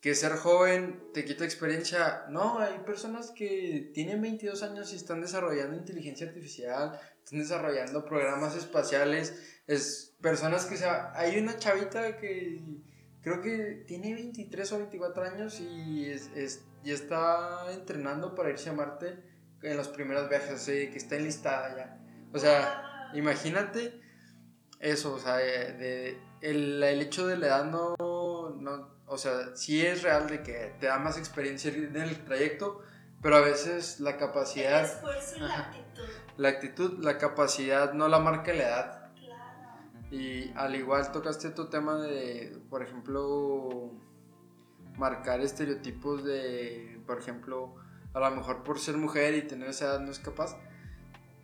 que 0.00 0.14
ser 0.14 0.32
joven 0.32 1.10
te 1.12 1.24
quita 1.24 1.44
experiencia. 1.44 2.24
No, 2.28 2.58
hay 2.58 2.78
personas 2.80 3.30
que 3.30 3.90
tienen 3.94 4.22
22 4.22 4.62
años 4.62 4.92
y 4.92 4.96
están 4.96 5.20
desarrollando 5.20 5.76
inteligencia 5.76 6.26
artificial, 6.28 6.98
están 7.24 7.40
desarrollando 7.40 8.04
programas 8.04 8.56
espaciales. 8.56 9.60
Es 9.66 10.16
personas 10.20 10.66
que 10.66 10.76
se... 10.76 10.86
Hay 10.86 11.38
una 11.38 11.58
chavita 11.58 12.16
que 12.16 12.82
creo 13.22 13.40
que 13.42 13.84
tiene 13.86 14.14
23 14.14 14.72
o 14.72 14.78
24 14.78 15.24
años 15.24 15.60
y 15.60 16.06
es, 16.06 16.30
es, 16.34 16.64
está 16.84 17.72
entrenando 17.72 18.34
para 18.34 18.50
irse 18.50 18.70
a 18.70 18.72
Marte 18.72 19.18
en 19.62 19.76
los 19.76 19.88
primeros 19.88 20.28
viajes, 20.28 20.64
que 20.64 20.96
está 20.96 21.16
enlistada 21.16 21.76
ya. 21.76 22.00
O 22.32 22.38
sea, 22.38 23.10
imagínate 23.14 24.00
eso, 24.78 25.14
o 25.14 25.18
sea, 25.18 25.36
de, 25.36 26.16
el, 26.40 26.82
el, 26.82 27.02
hecho 27.02 27.26
de 27.26 27.36
le 27.36 27.48
edad 27.48 27.64
no, 27.64 27.96
no, 27.98 28.97
o 29.08 29.18
sea, 29.18 29.56
sí 29.56 29.84
es 29.84 30.02
real 30.02 30.28
de 30.28 30.42
que 30.42 30.74
te 30.78 30.86
da 30.86 30.98
más 30.98 31.18
experiencia 31.18 31.72
en 31.72 31.96
el 31.96 32.24
trayecto, 32.24 32.82
pero 33.22 33.36
a 33.36 33.40
veces 33.40 34.00
la 34.00 34.16
capacidad... 34.16 34.80
El 34.80 34.86
esfuerzo 34.86 35.36
y 35.36 35.40
la 35.40 35.58
actitud. 35.58 36.08
La 36.36 36.48
actitud, 36.48 36.98
la 37.04 37.18
capacidad 37.18 37.92
no 37.94 38.08
la 38.08 38.20
marca 38.20 38.52
la 38.52 38.62
edad. 38.62 39.12
Claro. 39.16 40.10
Y 40.10 40.52
al 40.56 40.74
igual 40.76 41.10
tocaste 41.10 41.50
tu 41.50 41.68
tema 41.68 41.96
de, 41.96 42.56
por 42.70 42.82
ejemplo, 42.82 43.92
marcar 44.96 45.40
estereotipos 45.40 46.24
de, 46.24 47.00
por 47.06 47.18
ejemplo, 47.18 47.74
a 48.12 48.20
lo 48.20 48.30
mejor 48.30 48.62
por 48.62 48.78
ser 48.78 48.96
mujer 48.96 49.34
y 49.34 49.42
tener 49.42 49.70
esa 49.70 49.86
edad 49.86 50.00
no 50.00 50.10
es 50.10 50.18
capaz. 50.18 50.56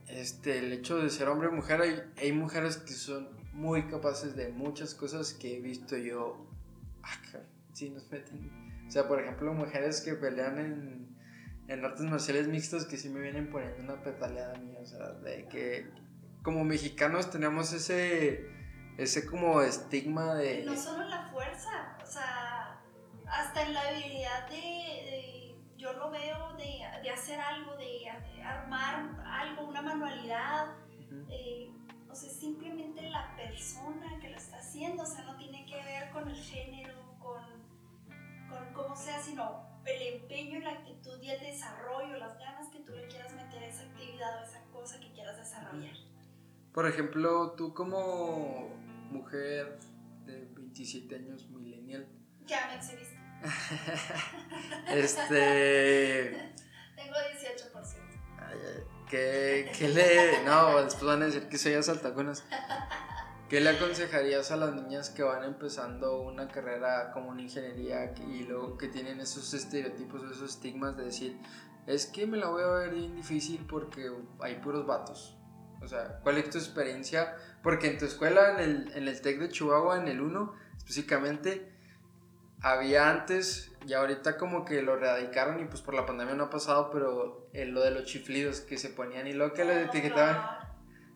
Este, 0.08 0.58
el 0.58 0.72
hecho 0.72 0.98
de 0.98 1.08
ser 1.08 1.28
hombre 1.28 1.48
o 1.48 1.52
mujer, 1.52 1.80
hay, 1.80 2.02
hay 2.18 2.32
mujeres 2.32 2.76
que 2.76 2.92
son 2.92 3.28
muy 3.52 3.86
capaces 3.86 4.36
de 4.36 4.48
muchas 4.50 4.94
cosas 4.94 5.32
que 5.32 5.56
he 5.56 5.60
visto 5.60 5.96
yo. 5.96 6.46
Ah, 7.02 7.16
sí, 7.74 7.90
nos 7.90 8.10
meten. 8.10 8.84
O 8.86 8.90
sea, 8.90 9.06
por 9.06 9.20
ejemplo, 9.20 9.52
mujeres 9.52 10.00
que 10.00 10.14
pelean 10.14 10.58
en, 10.58 11.16
en 11.68 11.84
artes 11.84 12.02
marciales 12.06 12.48
mixtas 12.48 12.86
que 12.86 12.96
sí 12.96 13.08
me 13.08 13.20
vienen 13.20 13.50
poniendo 13.50 13.82
una 13.82 14.02
petaleada 14.02 14.58
mía. 14.58 14.78
O 14.80 14.86
sea, 14.86 15.12
de 15.12 15.46
que 15.48 15.90
como 16.42 16.64
mexicanos 16.64 17.30
tenemos 17.30 17.72
ese, 17.72 18.46
ese 18.98 19.26
como 19.26 19.62
estigma 19.62 20.34
de... 20.34 20.64
No 20.64 20.76
solo 20.76 21.04
la 21.04 21.26
fuerza, 21.32 21.98
o 22.02 22.06
sea, 22.06 22.80
hasta 23.26 23.62
en 23.62 23.74
la 23.74 23.80
habilidad 23.80 24.48
de, 24.48 24.56
de 24.56 25.54
yo 25.78 25.92
lo 25.94 26.10
veo 26.10 26.54
de, 26.56 26.80
de 27.02 27.10
hacer 27.10 27.40
algo, 27.40 27.76
de, 27.76 27.84
de, 27.84 28.42
armar 28.42 29.24
algo, 29.26 29.68
una 29.68 29.82
manualidad. 29.82 30.74
Uh 31.10 31.14
-huh. 31.14 31.26
eh, 31.30 31.70
o 32.10 32.14
sea, 32.14 32.30
simplemente 32.30 33.08
la 33.10 33.34
persona 33.36 34.18
que 34.20 34.28
lo 34.28 34.36
está 34.36 34.58
haciendo, 34.58 35.02
o 35.02 35.06
sea, 35.06 35.24
no 35.24 35.36
tiene 35.36 35.66
que 35.66 35.76
ver 35.82 36.10
con 36.10 36.28
el 36.28 36.36
género, 36.36 36.94
con, 37.18 37.42
con 38.54 38.72
cómo 38.72 38.96
sea, 38.96 39.20
sino 39.20 39.74
el 39.84 40.14
empeño, 40.14 40.60
la 40.60 40.70
actitud 40.70 41.20
y 41.20 41.30
el 41.30 41.40
desarrollo, 41.40 42.16
las 42.16 42.38
ganas 42.38 42.68
que 42.68 42.80
tú 42.80 42.92
le 42.92 43.06
quieras 43.08 43.32
meter 43.34 43.62
a 43.62 43.66
esa 43.66 43.82
actividad 43.82 44.40
o 44.40 44.44
esa 44.44 44.64
cosa 44.72 44.98
que 45.00 45.12
quieras 45.12 45.36
desarrollar. 45.36 45.94
Por 46.72 46.88
ejemplo, 46.88 47.52
tú 47.52 47.74
como 47.74 48.68
mujer 49.10 49.78
de 50.24 50.48
27 50.54 51.14
años, 51.14 51.48
millennial. 51.50 52.06
Ya 52.46 52.66
me 52.68 52.76
exhibiste. 52.76 53.18
este. 54.88 56.30
Tengo 56.96 57.14
18%. 57.14 57.74
Ay, 58.38 58.58
ay, 58.66 58.84
¿qué, 59.08 59.72
¿Qué 59.76 59.88
le.? 59.88 60.44
No, 60.44 60.82
después 60.82 61.04
van 61.04 61.22
a 61.22 61.26
decir 61.26 61.48
que 61.48 61.58
soy 61.58 61.74
asaltacunas. 61.74 62.44
¿Qué 63.48 63.60
le 63.60 63.70
aconsejarías 63.70 64.50
a 64.50 64.56
las 64.56 64.74
niñas 64.74 65.10
que 65.10 65.22
van 65.22 65.44
empezando 65.44 66.22
una 66.22 66.48
carrera 66.48 67.10
como 67.12 67.28
una 67.28 67.42
ingeniería 67.42 68.14
y 68.26 68.44
luego 68.44 68.78
que 68.78 68.88
tienen 68.88 69.20
esos 69.20 69.52
estereotipos, 69.52 70.22
esos 70.24 70.50
estigmas 70.50 70.96
de 70.96 71.04
decir, 71.04 71.38
es 71.86 72.06
que 72.06 72.26
me 72.26 72.38
la 72.38 72.48
voy 72.48 72.62
a 72.62 72.68
ver 72.68 72.94
bien 72.94 73.14
difícil 73.14 73.64
porque 73.68 74.10
hay 74.40 74.56
puros 74.56 74.86
vatos? 74.86 75.36
O 75.82 75.86
sea, 75.86 76.20
¿cuál 76.22 76.38
es 76.38 76.48
tu 76.48 76.56
experiencia? 76.56 77.36
Porque 77.62 77.88
en 77.88 77.98
tu 77.98 78.06
escuela, 78.06 78.52
en 78.52 78.60
el, 78.60 78.92
en 78.94 79.08
el 79.08 79.20
TEC 79.20 79.38
de 79.38 79.48
Chihuahua, 79.50 79.98
en 79.98 80.08
el 80.08 80.22
1, 80.22 80.54
específicamente, 80.78 81.70
había 82.62 83.10
antes 83.10 83.70
y 83.86 83.92
ahorita 83.92 84.38
como 84.38 84.64
que 84.64 84.80
lo 84.80 84.94
erradicaron 84.94 85.60
y 85.60 85.66
pues 85.66 85.82
por 85.82 85.92
la 85.92 86.06
pandemia 86.06 86.34
no 86.34 86.44
ha 86.44 86.50
pasado, 86.50 86.90
pero 86.90 87.50
eh, 87.52 87.66
lo 87.66 87.82
de 87.82 87.90
los 87.90 88.04
chiflidos 88.04 88.60
que 88.60 88.78
se 88.78 88.88
ponían 88.88 89.26
y 89.26 89.34
luego 89.34 89.52
que 89.52 89.66
les 89.66 89.88
etiquetaban, 89.88 90.58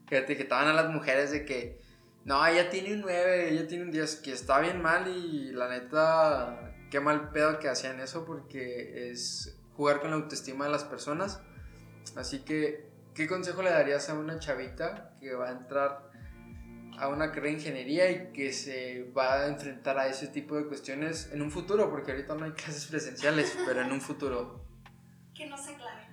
que 0.06 0.18
etiquetaban 0.18 0.68
a 0.68 0.75
las 0.75 0.90
mujeres 0.90 1.30
de 1.30 1.47
que, 1.47 1.80
no, 2.28 2.47
ella 2.47 2.70
tiene 2.70 2.94
un 2.94 3.00
9, 3.00 3.50
ella 3.50 3.66
tiene 3.66 3.85
un 3.85 3.90
10, 3.90 4.16
que 4.16 4.32
está 4.32 4.61
bien 4.61 4.80
mal 4.80 5.08
y 5.08 5.50
la 5.52 5.68
neta, 5.68 6.75
qué 6.90 7.00
mal 7.00 7.30
pedo 7.30 7.58
que 7.58 7.68
hacían 7.68 7.99
eso 8.00 8.25
porque 8.25 9.11
es 9.11 9.58
jugar 9.76 10.00
con 10.00 10.11
la 10.11 10.16
autoestima 10.16 10.66
de 10.66 10.70
las 10.70 10.85
personas. 10.85 11.40
Así 12.16 12.40
que 12.40 12.88
¿Qué 13.18 13.26
consejo 13.26 13.62
le 13.62 13.70
darías 13.70 14.08
a 14.11 14.14
una 14.14 14.38
chavita 14.38 15.11
que 15.18 15.35
va 15.35 15.49
a 15.49 15.50
entrar 15.50 16.08
a 17.00 17.08
una 17.08 17.32
carrera 17.32 17.49
de 17.49 17.52
ingeniería 17.54 18.08
y 18.12 18.32
que 18.32 18.52
se 18.52 19.11
va 19.11 19.40
a 19.40 19.49
enfrentar 19.49 19.99
a 19.99 20.06
ese 20.06 20.28
tipo 20.28 20.54
de 20.54 20.68
cuestiones 20.68 21.28
en 21.32 21.42
un 21.42 21.50
futuro? 21.50 21.90
Porque 21.90 22.12
ahorita 22.12 22.37
no 22.37 22.44
hay 22.44 22.52
clases 22.62 22.87
presenciales, 22.87 23.58
pero 23.66 23.80
en 23.80 23.90
un 23.90 24.00
futuro. 24.00 24.64
Que 25.35 25.47
no 25.47 25.58
se 25.58 25.75
clave. 25.75 26.06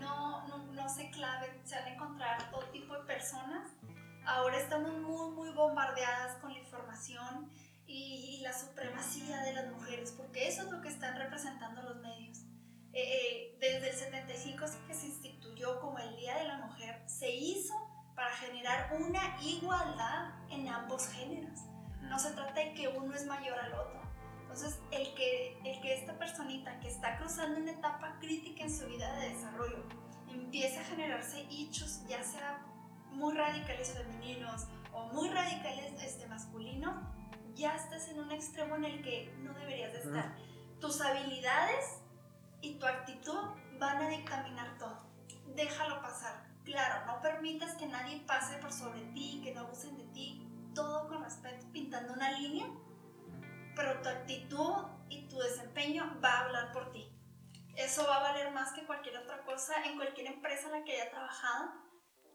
No, 0.00 0.48
no, 0.48 0.72
no 0.72 0.88
se 0.88 1.08
clave. 1.12 1.60
Se 1.62 1.76
van 1.76 1.84
a 1.84 1.94
encontrar 1.94 2.50
todo 2.50 2.64
tipo 2.72 2.92
de 2.92 3.04
personas. 3.04 3.59
Ahora 4.30 4.58
estamos 4.58 4.92
muy, 4.92 5.32
muy 5.32 5.50
bombardeadas 5.50 6.36
con 6.36 6.52
la 6.52 6.60
información 6.60 7.50
y, 7.84 8.36
y 8.36 8.42
la 8.42 8.52
supremacía 8.52 9.38
de 9.42 9.54
las 9.54 9.66
mujeres, 9.72 10.14
porque 10.16 10.46
eso 10.46 10.62
es 10.62 10.70
lo 10.70 10.80
que 10.80 10.88
están 10.88 11.16
representando 11.18 11.82
los 11.82 11.96
medios. 11.96 12.38
Eh, 12.92 13.56
desde 13.58 13.90
el 13.90 13.96
75 13.96 14.66
que 14.86 14.94
se 14.94 15.06
instituyó 15.06 15.80
como 15.80 15.98
el 15.98 16.14
Día 16.14 16.36
de 16.36 16.44
la 16.44 16.58
Mujer, 16.58 17.02
se 17.06 17.28
hizo 17.28 17.74
para 18.14 18.30
generar 18.36 18.92
una 19.00 19.36
igualdad 19.42 20.30
en 20.48 20.68
ambos 20.68 21.08
géneros. 21.08 21.58
No 22.02 22.16
se 22.20 22.30
trata 22.30 22.60
de 22.60 22.74
que 22.74 22.86
uno 22.86 23.12
es 23.12 23.26
mayor 23.26 23.58
al 23.58 23.74
otro. 23.74 24.00
Entonces, 24.42 24.78
el 24.92 25.12
que, 25.16 25.58
el 25.64 25.80
que 25.80 25.94
esta 25.94 26.16
personita 26.16 26.78
que 26.78 26.86
está 26.86 27.18
cruzando 27.18 27.58
una 27.58 27.72
etapa 27.72 28.16
crítica 28.20 28.62
en 28.62 28.72
su 28.72 28.86
vida 28.86 29.12
de 29.16 29.30
desarrollo 29.30 29.88
empiece 30.28 30.78
a 30.78 30.84
generarse 30.84 31.48
hechos, 31.50 32.06
ya 32.06 32.22
sea 32.22 32.64
muy 33.12 33.34
radicales 33.34 33.92
femeninos 33.92 34.66
o 34.92 35.06
muy 35.08 35.28
radicales 35.30 35.92
este, 36.02 36.26
masculinos, 36.26 36.94
ya 37.54 37.76
estás 37.76 38.08
en 38.08 38.20
un 38.20 38.30
extremo 38.32 38.76
en 38.76 38.84
el 38.84 39.02
que 39.02 39.34
no 39.38 39.52
deberías 39.54 39.92
de 39.92 39.98
estar. 39.98 40.34
Tus 40.80 41.00
habilidades 41.00 42.00
y 42.60 42.78
tu 42.78 42.86
actitud 42.86 43.38
van 43.78 44.02
a 44.02 44.08
dictaminar 44.08 44.78
todo. 44.78 45.00
Déjalo 45.54 46.00
pasar. 46.00 46.44
Claro, 46.64 47.06
no 47.06 47.20
permitas 47.20 47.74
que 47.74 47.86
nadie 47.86 48.20
pase 48.26 48.56
por 48.58 48.72
sobre 48.72 49.02
ti, 49.12 49.40
que 49.42 49.54
no 49.54 49.62
abusen 49.62 49.96
de 49.96 50.04
ti. 50.04 50.46
Todo 50.74 51.08
con 51.08 51.24
respeto, 51.24 51.66
pintando 51.72 52.12
una 52.12 52.32
línea. 52.38 52.66
Pero 53.74 54.00
tu 54.02 54.08
actitud 54.08 54.86
y 55.08 55.28
tu 55.28 55.38
desempeño 55.38 56.18
va 56.22 56.30
a 56.30 56.44
hablar 56.44 56.72
por 56.72 56.92
ti. 56.92 57.10
Eso 57.76 58.06
va 58.06 58.16
a 58.16 58.22
valer 58.22 58.52
más 58.52 58.72
que 58.72 58.84
cualquier 58.84 59.16
otra 59.18 59.42
cosa 59.44 59.84
en 59.84 59.96
cualquier 59.96 60.26
empresa 60.26 60.66
en 60.66 60.72
la 60.72 60.84
que 60.84 60.92
haya 60.92 61.10
trabajado. 61.10 61.72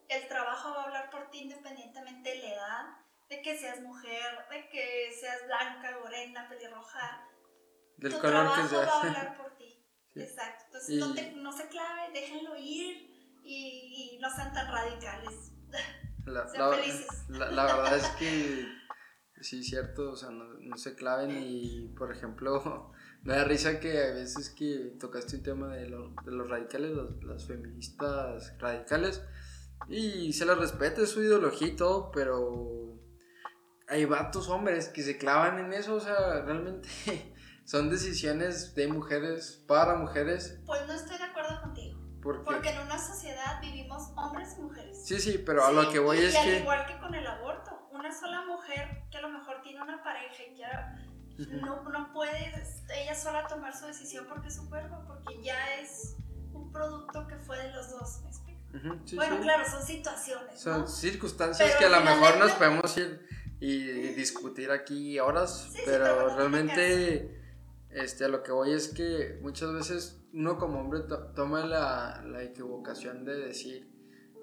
El 0.10 0.28
trabajo 0.28 0.70
va 0.72 0.82
a 0.82 0.86
hablar 0.86 1.10
por 1.10 1.30
ti 1.32 1.40
independientemente 1.44 2.30
de 2.30 2.38
la 2.40 2.54
edad, 2.54 2.86
de 3.30 3.42
que 3.42 3.58
seas 3.58 3.82
mujer, 3.82 4.22
de 4.52 4.70
que 4.70 5.12
seas 5.20 5.46
blanca, 5.48 5.98
morena, 6.02 6.48
pelirroja. 6.48 7.28
Del 7.98 8.14
tu 8.14 8.20
color 8.20 8.34
trabajo 8.44 8.62
que 8.64 8.68
sea. 8.70 8.80
va 8.86 8.94
a 8.94 9.02
hablar 9.02 9.38
por 9.38 9.56
ti. 9.58 9.72
Sí. 10.16 10.22
Exacto. 10.22 10.64
Entonces 10.68 10.90
Y- 10.96 11.00
no, 11.00 11.14
te- 11.14 11.32
no 11.34 11.52
se 11.52 11.68
clave, 11.68 12.10
déjenlo 12.14 12.56
ir 12.56 13.36
y, 13.44 14.14
y 14.16 14.20
no 14.22 14.30
sean 14.30 14.54
tan 14.54 14.72
radicales. 14.72 15.52
La, 16.26 16.48
Sean 16.48 16.72
la- 16.72 16.78
felices. 16.78 17.08
la- 17.28 17.52
la 17.52 17.66
verdad 17.66 17.98
es 17.98 18.08
que 18.18 18.66
sí, 19.42 19.62
cierto, 19.64 20.12
o 20.12 20.16
sea, 20.16 20.30
no, 20.32 20.46
no 20.46 20.78
se 20.78 20.96
claven 20.96 21.32
y, 21.32 21.90
por 21.98 22.12
ejemplo, 22.14 22.92
me 23.24 23.36
da 23.36 23.44
risa 23.44 23.80
que 23.82 23.92
a 24.02 24.12
veces 24.14 24.50
que 24.52 24.96
tocaste 25.00 25.36
un 25.36 25.44
tema 25.44 25.76
de, 25.76 25.88
lo- 25.90 26.16
de 26.24 26.32
los 26.32 26.50
radicales, 26.50 26.92
los- 26.92 27.22
las 27.24 27.46
feministas 27.46 28.58
radicales, 28.58 29.22
y 29.88 30.34
se 30.34 30.46
les 30.46 30.58
respeta 30.58 31.02
es 31.02 31.12
su 31.12 31.22
ideología 31.22 31.68
y 31.68 31.76
todo, 31.76 32.12
pero 32.12 33.00
hay 33.88 34.06
vatos 34.06 34.50
hombres 34.50 34.90
que 34.90 35.04
se 35.04 35.18
clavan 35.18 35.60
en 35.60 35.74
eso, 35.74 35.96
o 35.96 36.00
sea, 36.00 36.42
realmente 36.42 36.90
son 37.66 37.90
decisiones 37.90 38.74
de 38.76 38.88
mujeres 38.88 39.64
para 39.68 39.96
mujeres, 39.96 40.60
Pues 40.66 40.86
no 40.88 40.94
estoy 40.94 41.18
de 41.18 41.24
acuerdo 41.24 41.62
contigo. 41.62 42.00
porque... 42.22 42.44
Porque 42.46 42.70
en 42.70 42.80
una 42.80 42.98
sociedad 42.98 43.62
vivimos 43.62 44.12
hombres 44.16 44.56
y 44.58 44.62
mujeres. 44.62 45.06
Sí, 45.06 45.20
sí, 45.20 45.38
pero 45.46 45.66
a 45.66 45.72
lo 45.72 45.90
que 45.92 46.00
voy 46.00 46.18
y 46.18 46.26
es 46.26 46.36
al 46.36 46.46
que... 46.46 46.60
igual 46.60 46.86
que 46.88 46.98
con 47.00 47.14
el 47.14 47.28
aborto, 47.28 47.88
una 47.92 48.12
sola 48.12 48.44
mujer 48.46 49.04
que 49.12 49.18
a 49.18 49.22
lo 49.22 49.30
mejor 49.30 49.62
tiene 49.62 49.82
una 49.82 50.04
pareja 50.04 50.44
y 50.52 50.56
quiera, 50.56 50.96
no, 51.62 51.84
no 51.84 52.14
puede 52.14 52.54
ella 52.96 53.14
sola 53.16 53.46
tomar 53.48 53.76
su 53.78 53.86
decisión 53.86 54.26
porque 54.28 54.48
es 54.48 54.56
su 54.56 54.68
cuerpo, 54.70 55.04
porque 55.08 55.42
ya 55.44 55.76
es 55.76 56.16
un 56.54 56.72
producto 56.72 57.28
que 57.28 57.38
fue 57.38 57.58
de 57.58 57.72
los 57.72 57.92
dos, 57.92 58.22
¿me 58.24 58.30
sí, 59.06 59.16
bueno, 59.16 59.38
sí. 59.38 59.42
claro, 59.42 59.64
son 59.70 59.84
situaciones, 59.84 60.60
Son 60.60 60.82
¿no? 60.82 60.88
circunstancias 60.88 61.68
Pero 61.68 61.80
que 61.80 61.96
a 61.96 62.00
lo 62.00 62.06
mejor 62.06 62.38
nos 62.38 62.52
podemos 62.54 62.98
ir 62.98 63.26
y 63.60 63.84
discutir 64.14 64.72
aquí 64.72 65.20
horas, 65.20 65.70
Sí, 65.72 65.78
sí, 65.78 65.84
pero 65.86 66.36
realmente 66.36 67.46
este, 67.90 68.26
a 68.26 68.28
lo 68.28 68.44
que 68.44 68.52
voy 68.52 68.74
es 68.74 68.90
que 68.90 69.40
muchas 69.42 69.74
veces 69.74 70.22
uno 70.34 70.58
como 70.58 70.82
hombre 70.82 71.02
toma 71.34 71.66
la, 71.66 72.22
la, 72.28 72.44
equivocación 72.44 73.24
de 73.24 73.38
decir, 73.38 73.90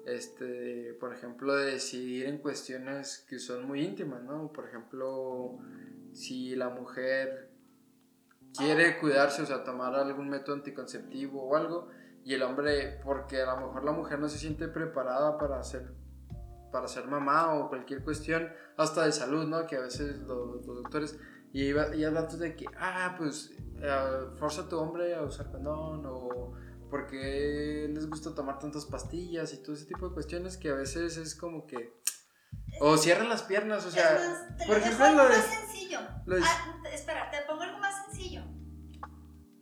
este, 0.07 0.95
por 0.99 1.13
ejemplo, 1.13 1.55
de 1.55 1.73
decidir 1.73 2.25
en 2.25 2.39
cuestiones 2.39 3.25
que 3.29 3.37
son 3.37 3.65
muy 3.67 3.81
íntimas, 3.83 4.23
¿no? 4.23 4.51
Por 4.51 4.67
ejemplo, 4.67 5.59
si 6.13 6.55
la 6.55 6.69
mujer 6.69 7.51
quiere 8.57 8.97
cuidarse, 8.99 9.43
o 9.43 9.45
sea, 9.45 9.63
tomar 9.63 9.93
algún 9.95 10.29
método 10.29 10.55
anticonceptivo 10.55 11.43
o 11.43 11.55
algo, 11.55 11.89
y 12.23 12.33
el 12.33 12.43
hombre, 12.43 12.99
porque 13.03 13.41
a 13.41 13.55
lo 13.55 13.67
mejor 13.67 13.83
la 13.83 13.91
mujer 13.91 14.19
no 14.19 14.29
se 14.29 14.37
siente 14.37 14.67
preparada 14.67 15.37
para 15.37 15.61
ser, 15.63 15.93
para 16.71 16.87
ser 16.87 17.07
mamá 17.07 17.53
o 17.53 17.69
cualquier 17.69 18.03
cuestión, 18.03 18.49
hasta 18.77 19.05
de 19.05 19.11
salud, 19.11 19.47
¿no? 19.47 19.67
Que 19.67 19.75
a 19.75 19.81
veces 19.81 20.19
los, 20.19 20.65
los 20.65 20.83
doctores 20.83 21.19
y, 21.51 21.69
y 21.69 21.73
datos 21.73 22.39
de 22.39 22.55
que, 22.55 22.65
ah, 22.77 23.15
pues, 23.17 23.51
uh, 23.77 24.35
forza 24.37 24.63
a 24.63 24.69
tu 24.69 24.77
hombre 24.79 25.15
a 25.15 25.21
usar 25.21 25.51
condón 25.51 26.03
o 26.05 26.53
porque 26.89 27.89
les 27.91 28.07
gusta 28.07 28.35
tomar 28.35 28.59
tantas 28.59 28.85
pastillas 28.85 29.51
y 29.53 29.63
todo 29.63 29.73
ese 29.73 29.85
tipo 29.85 30.07
de 30.07 30.13
cuestiones 30.13 30.57
que 30.57 30.69
a 30.69 30.75
veces 30.75 31.17
es 31.17 31.35
como 31.35 31.65
que... 31.65 31.99
O 32.81 32.97
cierran 32.97 33.29
las 33.29 33.41
piernas, 33.41 33.83
o 33.85 33.89
sea... 33.89 34.15
Es 34.59 34.67
por 34.67 34.77
ejemplo, 34.77 35.03
algo 35.03 35.23
más 35.23 35.45
sencillo. 35.45 35.99
Ah, 35.99 36.83
espera, 36.93 37.31
te 37.31 37.37
pongo 37.47 37.63
algo 37.63 37.79
más 37.79 38.05
sencillo. 38.05 38.43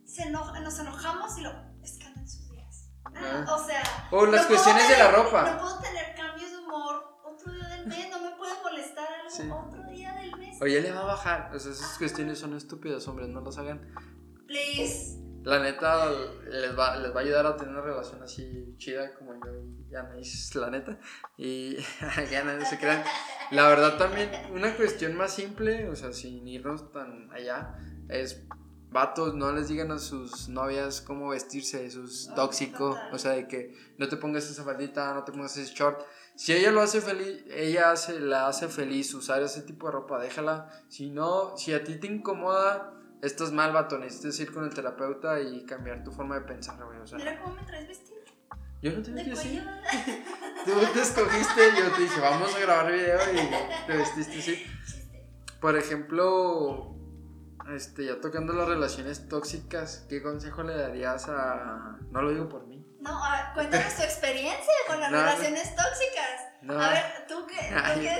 Se 0.04 0.30
nos 0.30 0.78
enojamos 0.78 1.38
y 1.38 1.40
lo... 1.40 1.71
Ah, 3.16 3.46
o 3.48 3.66
sea... 3.66 3.82
O 4.10 4.26
las 4.26 4.46
cuestiones 4.46 4.88
de 4.88 4.98
la 4.98 5.10
ropa. 5.10 5.52
No 5.52 5.60
puedo 5.60 5.80
tener 5.80 6.14
cambios 6.14 6.50
de 6.50 6.58
humor 6.58 7.18
otro 7.24 7.52
día 7.52 7.68
del 7.68 7.86
mes, 7.86 8.10
no 8.10 8.20
me 8.20 8.36
puede 8.36 8.52
molestar 8.62 9.08
algo 9.40 9.66
otro 9.68 9.82
día 9.90 10.12
del 10.14 10.36
mes. 10.36 10.60
O 10.60 10.66
ya 10.66 10.80
le 10.80 10.92
va 10.92 11.00
a 11.00 11.06
bajar. 11.06 11.50
O 11.54 11.58
sea, 11.58 11.72
esas 11.72 11.98
cuestiones 11.98 12.38
son 12.38 12.54
estúpidas, 12.56 13.06
hombres, 13.08 13.28
no 13.28 13.40
las 13.40 13.58
hagan. 13.58 13.94
Please. 14.46 15.18
La 15.44 15.58
neta 15.58 16.08
les 16.48 16.78
va, 16.78 16.96
les 16.98 17.12
va 17.14 17.20
a 17.20 17.22
ayudar 17.24 17.46
a 17.46 17.56
tener 17.56 17.72
una 17.72 17.82
relación 17.82 18.22
así 18.22 18.76
chida 18.78 19.12
como 19.14 19.34
yo 19.34 19.50
y 19.90 19.94
Anaís, 19.94 20.54
la 20.54 20.70
neta. 20.70 20.98
Y 21.36 21.76
ya 22.30 22.44
no 22.44 22.64
se 22.64 22.78
crean. 22.78 23.02
La 23.50 23.66
verdad 23.66 23.98
también, 23.98 24.30
una 24.52 24.74
cuestión 24.76 25.16
más 25.16 25.34
simple, 25.34 25.88
o 25.88 25.96
sea, 25.96 26.12
sin 26.12 26.46
irnos 26.46 26.92
tan 26.92 27.30
allá, 27.32 27.74
es 28.08 28.46
vatos, 28.92 29.34
no 29.34 29.52
les 29.52 29.68
digan 29.68 29.90
a 29.90 29.98
sus 29.98 30.48
novias 30.48 31.00
cómo 31.00 31.30
vestirse, 31.30 31.84
eso 31.84 32.04
es 32.04 32.30
tóxico. 32.34 32.98
O 33.12 33.18
sea, 33.18 33.32
de 33.32 33.48
que 33.48 33.74
no 33.98 34.08
te 34.08 34.16
pongas 34.16 34.48
esa 34.50 34.64
faldita, 34.64 35.12
no 35.14 35.24
te 35.24 35.32
pongas 35.32 35.56
ese 35.56 35.74
short. 35.74 36.02
Si 36.34 36.52
ella 36.52 36.70
lo 36.70 36.80
hace 36.80 37.00
feliz, 37.00 37.44
ella 37.50 37.90
hace, 37.90 38.20
la 38.20 38.48
hace 38.48 38.68
feliz 38.68 39.12
usar 39.14 39.42
ese 39.42 39.62
tipo 39.62 39.86
de 39.86 39.92
ropa, 39.92 40.20
déjala. 40.20 40.68
Si 40.88 41.10
no, 41.10 41.56
si 41.56 41.72
a 41.72 41.82
ti 41.82 41.96
te 41.96 42.06
incomoda, 42.06 42.94
estás 43.22 43.52
mal, 43.52 43.72
vato. 43.72 43.98
Necesitas 43.98 44.38
ir 44.40 44.52
con 44.52 44.64
el 44.64 44.74
terapeuta 44.74 45.40
y 45.40 45.64
cambiar 45.64 46.04
tu 46.04 46.12
forma 46.12 46.36
de 46.36 46.42
pensar, 46.42 46.82
güey. 46.84 46.98
O 46.98 47.06
sea, 47.06 47.18
Mira 47.18 47.40
cómo 47.42 47.56
me 47.56 47.62
traes 47.64 47.88
vestido. 47.88 48.20
Yo 48.82 48.92
no 48.92 49.02
te 49.02 49.12
vestí 49.12 49.30
así. 49.30 49.62
Tú 50.64 50.72
te 50.92 51.00
escogiste, 51.00 51.62
yo 51.78 51.92
te 51.92 52.02
dije, 52.02 52.20
vamos 52.20 52.54
a 52.54 52.58
grabar 52.58 52.92
video 52.92 53.20
y 53.32 53.86
te 53.86 53.96
vestiste 53.96 54.38
así. 54.38 54.66
Por 55.60 55.76
ejemplo, 55.76 56.96
este, 57.70 58.06
ya 58.06 58.20
tocando 58.20 58.52
las 58.52 58.68
relaciones 58.68 59.28
tóxicas, 59.28 60.06
¿qué 60.08 60.22
consejo 60.22 60.62
le 60.62 60.76
darías 60.76 61.28
a... 61.28 61.98
No 62.10 62.22
lo 62.22 62.30
digo 62.30 62.48
por 62.48 62.66
mí. 62.66 62.86
No, 63.00 63.20
cuéntanos 63.54 63.96
tu 63.96 64.02
experiencia 64.02 64.72
con 64.86 65.00
las 65.00 65.10
relaciones 65.12 65.74
tóxicas. 65.74 66.52
A 66.68 66.90
ver, 66.90 67.26
tú 67.28 67.44
que, 67.46 67.58
has 67.58 67.94
tenido 67.94 68.12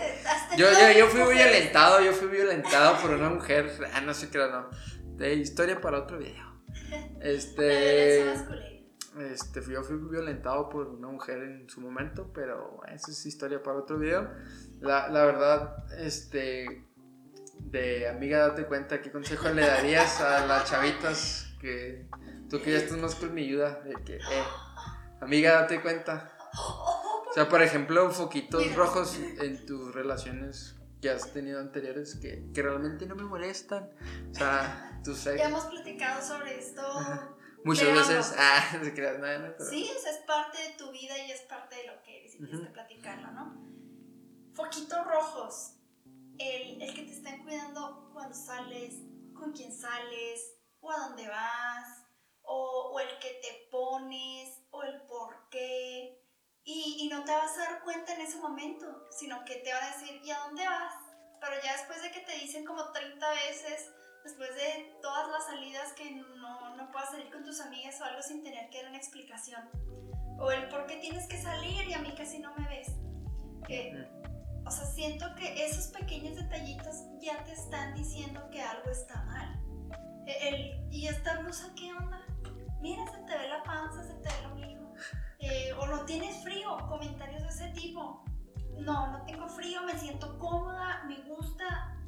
yo, 0.57 0.67
yo, 0.73 0.99
yo 0.99 1.07
fui 1.07 1.35
violentado, 1.35 2.01
yo 2.01 2.13
fui 2.13 2.29
violentado 2.29 3.01
por 3.01 3.11
una 3.13 3.31
mujer. 3.31 3.71
Ah, 3.95 4.01
no 4.01 4.13
sé 4.13 4.29
qué 4.31 4.39
era, 4.39 4.49
no. 4.49 4.71
De 5.17 5.35
historia 5.35 5.81
para 5.81 5.99
otro 6.01 6.19
video. 6.19 6.53
Este. 7.21 8.33
Este, 9.19 9.61
yo 9.71 9.83
fui 9.83 9.99
violentado 9.99 10.71
por 10.71 10.89
una 10.89 11.09
mujer 11.09 11.43
en 11.43 11.69
su 11.69 11.81
momento, 11.81 12.33
pero 12.33 12.81
eso 12.89 13.11
es 13.11 13.27
historia 13.27 13.63
para 13.63 13.79
otro 13.79 13.99
video. 13.99 14.31
La, 14.81 15.09
la 15.09 15.25
verdad, 15.25 15.85
este, 15.99 16.87
de 17.71 18.09
amiga, 18.09 18.49
date 18.49 18.67
cuenta, 18.67 19.01
¿qué 19.01 19.11
consejo 19.11 19.49
le 19.51 19.67
darías 19.67 20.21
a 20.21 20.47
las 20.47 20.69
chavitas 20.69 21.47
que 21.61 22.07
tú 22.49 22.61
que 22.61 22.73
ya 22.73 22.79
estás 22.79 22.99
más 22.99 23.15
con 23.15 23.35
mi 23.35 23.45
ayuda? 23.45 23.81
De 23.81 23.95
que, 24.05 24.17
eh, 24.17 24.45
amiga, 25.21 25.63
date 25.63 25.81
cuenta. 25.81 26.37
O 26.53 27.33
sea, 27.35 27.49
por 27.49 27.63
ejemplo, 27.63 28.11
foquitos 28.11 28.75
rojos 28.75 29.19
en 29.41 29.65
tus 29.65 29.95
relaciones 29.95 30.77
que 31.01 31.11
has 31.11 31.33
tenido 31.33 31.61
anteriores 31.61 32.17
que, 32.17 32.45
que 32.55 32.63
realmente 32.63 33.07
no 33.07 33.17
me 33.17 33.25
molestan. 33.25 33.91
O 34.31 34.35
sea, 34.35 35.01
tú 35.03 35.15
sabes. 35.15 35.41
Ya 35.41 35.49
hemos 35.49 35.65
platicado 35.65 36.23
sobre 36.23 36.59
esto. 36.59 36.83
Muchas 37.65 37.93
veces, 37.93 38.35
ah, 38.39 38.79
se 38.83 38.93
creas 38.93 39.19
nada, 39.19 39.55
pero... 39.57 39.71
Sí, 39.71 39.89
o 39.97 40.01
sea, 40.01 40.13
es 40.13 40.19
parte 40.27 40.59
de 40.59 40.75
tu 40.77 40.91
vida 40.91 41.17
y 41.19 41.31
es 41.31 41.43
parte 41.43 41.77
de 41.77 41.87
lo 41.87 42.03
que 42.03 42.21
eres 42.21 42.35
y 42.35 42.39
tienes 42.39 42.61
que 42.61 42.73
platicarlo, 42.73 43.31
¿no? 43.31 43.57
Foquitos 44.53 45.07
rojos 45.07 45.77
el, 46.39 46.83
el 46.83 46.95
que 46.95 47.03
te 47.03 47.13
estén 47.13 47.43
cuidando 47.43 48.11
cuando 48.13 48.35
sales, 48.35 48.95
con 49.35 49.53
quién 49.53 49.73
sales, 49.73 50.55
o 50.81 50.91
a 50.91 51.09
dónde 51.09 51.29
vas, 51.29 52.07
o, 52.43 52.93
o 52.95 53.01
el 53.01 53.19
que 53.19 53.41
te 53.43 53.69
pones, 53.71 54.61
o 54.71 54.83
el 54.83 55.03
por 55.03 55.49
qué. 55.51 56.19
Y, 56.65 56.97
y, 57.01 57.09
no 57.09 57.25
te 57.25 57.33
vas 57.33 57.57
a 57.57 57.71
dar 57.71 57.83
cuenta 57.83 58.15
en 58.15 58.21
ese 58.21 58.39
momento, 58.39 58.87
sino 59.11 59.45
que 59.45 59.57
te 59.57 59.73
va 59.73 59.85
a 59.85 59.99
decir, 59.99 60.21
¿y 60.23 60.31
a 60.31 60.39
dónde 60.41 60.65
vas? 60.65 60.95
Pero 61.41 61.55
ya 61.63 61.73
después 61.73 62.01
de 62.03 62.13
que 62.13 62.21
te 62.21 62.39
dicen 62.39 62.65
como 62.65 62.93
30 62.93 63.31
veces, 63.31 63.91
después 64.23 64.55
de 64.55 64.97
todas 65.03 65.29
las 65.29 65.47
salidas 65.47 65.93
que 65.95 66.13
no, 66.13 66.77
no 66.77 66.91
puedas 66.93 67.11
salir 67.11 67.31
con 67.33 67.45
tus 67.45 67.61
amigas 67.61 68.01
o 68.01 68.05
algo 68.05 68.23
sin 68.23 68.45
tener 68.45 68.71
que 68.71 68.79
dar 68.79 68.89
una 68.89 68.99
explicación. 68.99 69.69
O 70.39 70.51
el 70.53 70.69
por 70.69 70.87
qué 70.87 70.97
tienes 70.97 71.27
que 71.27 71.41
salir 71.41 71.89
y 71.89 71.95
a 71.95 71.99
mí 71.99 72.15
casi 72.17 72.39
no 72.39 72.55
me 72.55 72.69
ves. 72.69 72.89
Que 73.67 73.93
o 73.93 74.12
sea, 74.73 74.87
siento 74.87 75.35
que 75.35 75.65
esos 75.65 75.87
pequeños 75.89 76.37
detallitos 76.37 76.97
ya 77.21 77.43
te 77.45 77.53
están 77.53 77.95
diciendo 77.95 78.41
que 78.51 78.61
algo 78.61 78.91
está 78.91 79.23
mal. 79.23 79.61
E, 80.27 80.49
el, 80.49 80.93
¿Y 80.93 81.07
esta 81.07 81.39
blusa 81.41 81.73
qué 81.77 81.93
onda? 81.93 82.21
Mira, 82.81 83.05
se 83.07 83.19
te 83.19 83.39
ve 83.39 83.49
la 83.49 83.63
panza, 83.63 84.03
se 84.03 84.15
te 84.15 84.29
ve 84.29 84.43
lo 84.43 84.55
mismo. 84.57 84.95
Eh, 85.39 85.73
o 85.79 85.87
no 85.87 86.05
tienes 86.05 86.43
frío, 86.43 86.77
comentarios 86.89 87.43
de 87.43 87.49
ese 87.49 87.69
tipo. 87.69 88.25
No, 88.79 89.13
no 89.13 89.25
tengo 89.25 89.49
frío, 89.49 89.83
me 89.83 89.97
siento 89.99 90.39
cómoda, 90.39 91.05
me 91.05 91.21
gusta. 91.23 91.99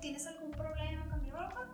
¿Tienes 0.00 0.26
algún 0.26 0.52
problema 0.52 1.08
con 1.10 1.22
mi 1.22 1.30
ropa? 1.30 1.68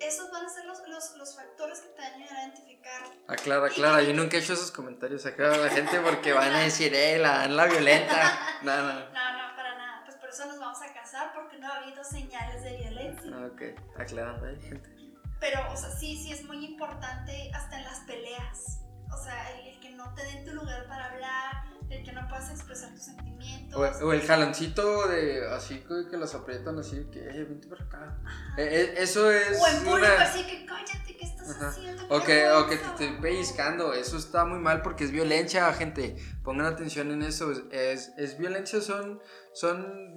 esos 0.00 0.30
van 0.30 0.44
a 0.44 0.48
ser 0.48 0.64
los, 0.66 0.78
los, 0.88 1.16
los, 1.16 1.36
factores 1.36 1.80
que 1.80 1.88
te 1.88 2.02
van 2.02 2.12
a 2.12 2.16
ayudar 2.16 2.36
a 2.36 2.42
identificar. 2.44 3.02
Aclara, 3.28 3.66
aclara, 3.66 4.02
yo 4.02 4.12
nunca 4.12 4.36
he 4.36 4.40
hecho 4.40 4.52
esos 4.52 4.70
comentarios 4.70 5.24
acá 5.26 5.54
a 5.54 5.56
la 5.56 5.70
gente 5.70 6.00
porque 6.00 6.32
van 6.32 6.52
a 6.52 6.60
decir, 6.60 6.94
eh, 6.94 7.18
la, 7.18 7.46
la 7.48 7.66
violenta. 7.66 8.38
No, 8.62 8.74
no. 8.76 8.92
No, 8.94 9.23
ok, 13.46 13.62
aclarando 13.98 14.46
gente. 14.60 14.90
Pero, 15.40 15.60
o 15.72 15.76
sea, 15.76 15.90
sí, 15.90 16.16
sí 16.16 16.32
es 16.32 16.44
muy 16.44 16.64
importante 16.64 17.50
hasta 17.54 17.78
en 17.78 17.84
las 17.84 18.00
peleas. 18.00 18.80
O 19.12 19.16
sea, 19.22 19.60
el 19.60 19.78
que 19.80 19.90
no 19.90 20.14
te 20.14 20.24
den 20.24 20.44
tu 20.44 20.52
lugar 20.52 20.86
para 20.88 21.12
hablar, 21.12 21.73
el 21.90 22.04
que 22.04 22.12
no 22.12 22.26
puedas 22.28 22.50
expresar 22.50 22.92
tus 22.92 23.02
sentimientos. 23.02 24.02
O, 24.02 24.12
el 24.12 24.22
jaloncito 24.22 25.08
de 25.08 25.46
así 25.48 25.84
que 26.10 26.16
los 26.16 26.34
aprietan 26.34 26.78
así, 26.78 27.06
que 27.12 27.20
eh, 27.20 27.44
vente 27.44 27.68
para 27.68 27.84
acá. 27.84 28.18
Eh, 28.56 28.62
eh, 28.62 28.94
eso 28.98 29.30
es. 29.30 29.60
O 29.60 29.66
en 29.66 29.84
público 29.84 30.12
así 30.18 30.44
que 30.44 30.64
cállate, 30.64 31.16
¿qué 31.16 31.24
estás 31.24 31.60
haciendo? 31.60 32.06
O 32.08 32.22
que, 32.22 32.48
o 32.50 32.66
que 32.66 32.76
te 32.76 32.84
esté 32.84 33.08
pellizcando, 33.20 33.92
eso 33.92 34.16
está 34.16 34.44
muy 34.44 34.58
mal 34.58 34.82
porque 34.82 35.04
es 35.04 35.10
violencia, 35.10 35.72
gente. 35.72 36.16
Pongan 36.42 36.66
atención 36.66 37.10
en 37.10 37.22
eso. 37.22 37.52
Es, 37.70 38.12
es 38.16 38.38
violencia, 38.38 38.80
son. 38.80 39.20
son 39.52 40.14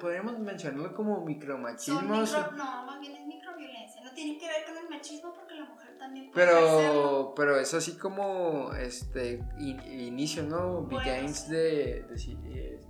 Podríamos 0.00 0.38
mencionarlo 0.38 0.94
como 0.94 1.24
micromachismo. 1.24 2.00
Micro, 2.00 2.52
no, 2.52 2.86
más 2.86 3.00
bien 3.00 3.16
es 3.16 3.26
microviolencia. 3.26 3.79
No 4.10 4.14
tiene 4.14 4.38
que 4.38 4.46
ver 4.46 4.64
con 4.66 4.76
el 4.76 4.88
machismo 4.88 5.32
porque 5.32 5.54
la 5.54 5.64
mujer 5.64 5.90
pero, 6.34 7.34
pero 7.36 7.58
es 7.58 7.74
así 7.74 7.96
como 7.96 8.72
este 8.74 9.42
inicio, 9.58 10.42
¿no? 10.42 10.86
Begins 10.86 11.48
de, 11.48 12.04
de, 12.08 12.14
este, 12.14 12.80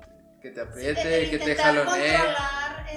que 0.40 0.50
te 0.50 0.60
apriete, 0.60 1.30
que 1.30 1.38
te 1.38 1.56
jalonee, 1.56 2.18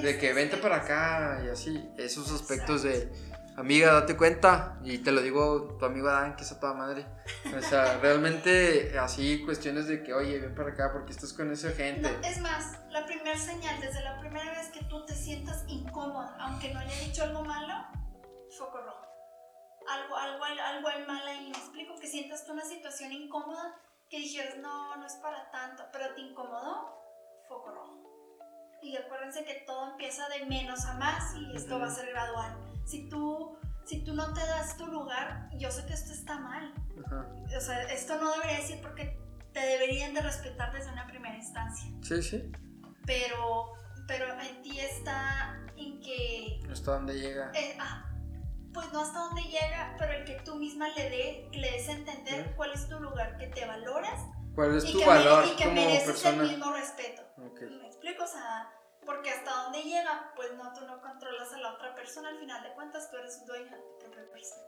de 0.02 0.18
que 0.18 0.34
vente 0.34 0.58
para 0.58 0.78
acá 0.78 1.42
y 1.46 1.50
así. 1.50 1.90
Esos 1.98 2.32
aspectos 2.32 2.84
de 2.84 3.10
amiga, 3.58 3.94
date 3.94 4.16
cuenta. 4.16 4.78
Y 4.84 5.00
te 5.00 5.12
lo 5.12 5.22
digo 5.22 5.78
tu 5.80 5.86
amigo 5.86 6.10
Adán, 6.10 6.36
que 6.36 6.44
es 6.44 6.52
a 6.52 6.60
toda 6.60 6.74
madre. 6.74 7.06
O 7.58 7.62
sea, 7.62 7.98
realmente 8.02 8.98
así 9.00 9.44
cuestiones 9.44 9.88
de 9.88 10.04
que, 10.04 10.14
oye, 10.14 10.40
ven 10.40 10.54
para 10.54 10.70
acá 10.70 10.92
porque 10.94 11.12
estás 11.12 11.34
con 11.34 11.52
esa 11.52 11.72
gente. 11.72 12.10
es 12.24 12.40
más, 12.40 12.80
la 12.92 13.06
primera 13.06 13.38
señal, 13.38 13.82
desde 13.82 14.02
la 14.02 14.20
primera 14.20 14.52
vez 14.52 14.68
que 14.68 14.84
tú 14.86 15.04
te 15.06 15.16
sientas 15.16 15.64
incómoda, 15.68 16.38
aunque 16.40 16.72
no 16.72 16.80
haya 16.80 17.00
dicho 17.00 17.24
algo 17.24 17.44
malo, 17.44 17.74
foco 18.58 18.80
rojo 18.82 19.14
algo, 19.90 20.16
algo, 20.16 20.44
algo 20.44 20.90
mal 21.08 21.28
ahí. 21.28 21.50
Me 21.52 21.58
explico 21.58 21.96
que 22.00 22.08
sientas 22.08 22.46
tú 22.46 22.54
una 22.54 22.66
situación 22.66 23.12
incómoda 23.12 23.76
que 24.10 24.18
dijeras, 24.18 24.58
no, 24.58 24.96
no 24.96 25.06
es 25.06 25.16
para 25.16 25.50
tanto, 25.52 25.84
pero 25.92 26.14
te 26.14 26.22
incomodó, 26.22 27.02
foco 27.48 27.72
rojo. 27.72 28.00
Y 28.82 28.98
acuérdense 28.98 29.46
que 29.46 29.64
todo 29.66 29.92
empieza 29.92 30.28
de 30.30 30.46
menos 30.46 30.86
a 30.86 30.94
más 30.96 31.36
y 31.36 31.56
esto 31.56 31.80
va 31.80 31.88
a 31.88 31.90
ser 31.90 32.10
gradual. 32.10 32.58
Si 32.86 33.10
tú 33.10 33.58
si 33.86 34.02
tú 34.04 34.14
no 34.14 34.34
te 34.34 34.40
das 34.40 34.78
tu 34.78 34.88
lugar, 34.88 35.50
yo 35.58 35.70
sé 35.70 35.86
que 35.86 35.94
esto 35.94 36.14
está 36.14 36.40
mal. 36.40 36.74
Ajá. 37.06 37.28
O 37.58 37.60
sea, 37.60 37.84
esto 37.84 38.18
no 38.18 38.32
debería 38.32 38.58
decir 38.58 38.80
porque 38.82 39.20
te 39.52 39.60
deberían 39.60 40.14
de 40.14 40.22
respetar 40.22 40.72
desde 40.72 40.92
una 40.92 41.06
primera 41.06 41.36
instancia. 41.36 41.92
Sí, 42.02 42.24
sí. 42.24 42.52
Pero, 43.06 43.74
pero 44.08 44.40
en 44.40 44.62
ti 44.62 44.80
está 44.80 45.62
en 45.76 46.00
que 46.00 46.62
Hasta 46.72 46.94
dónde 46.94 47.20
llega. 47.20 47.52
eh, 47.54 47.78
ah, 47.80 48.13
pues 48.74 48.92
no 48.92 49.02
hasta 49.02 49.20
dónde 49.20 49.42
llega, 49.44 49.96
pero 50.00 50.14
el 50.14 50.26
que 50.26 50.36
tú 50.46 50.56
misma 50.56 50.90
le, 50.90 51.10
dé, 51.10 51.50
le 51.54 51.72
des 51.72 51.88
a 51.90 51.92
entender 51.94 52.46
Sí. 52.46 52.52
cuál 52.56 52.72
es 52.74 52.88
tu 52.90 53.00
lugar, 53.00 53.38
que 53.38 53.48
te 53.48 53.66
valoras 53.66 54.20
¿Cuál 54.56 54.76
es 54.78 54.86
y 54.86 54.94
tu 54.94 55.00
que, 55.00 55.06
valor 55.06 55.42
mere- 55.44 55.54
y 55.54 55.56
que 55.56 55.64
como 55.64 55.76
mereces 55.76 56.06
persona? 56.06 56.44
el 56.44 56.50
mismo 56.50 56.72
respeto. 56.74 57.22
Ok. 57.46 57.62
¿Me 57.62 57.88
explico? 57.88 58.24
O 58.24 58.28
sea, 58.28 58.70
porque 59.06 59.30
hasta 59.32 59.52
dónde 59.64 59.82
llega, 59.84 60.32
pues 60.36 60.50
no, 60.56 60.72
tú 60.74 60.86
no 60.86 61.02
controlas 61.02 61.52
a 61.54 61.58
la 61.60 61.74
otra 61.74 61.94
persona, 61.96 62.30
al 62.30 62.38
final 62.40 62.64
de 62.64 62.74
cuentas 62.74 63.10
tú 63.12 63.18
eres 63.18 63.46
dueño 63.46 63.66
de 63.72 63.78
tu 64.00 64.12
propia 64.12 64.32
persona. 64.32 64.62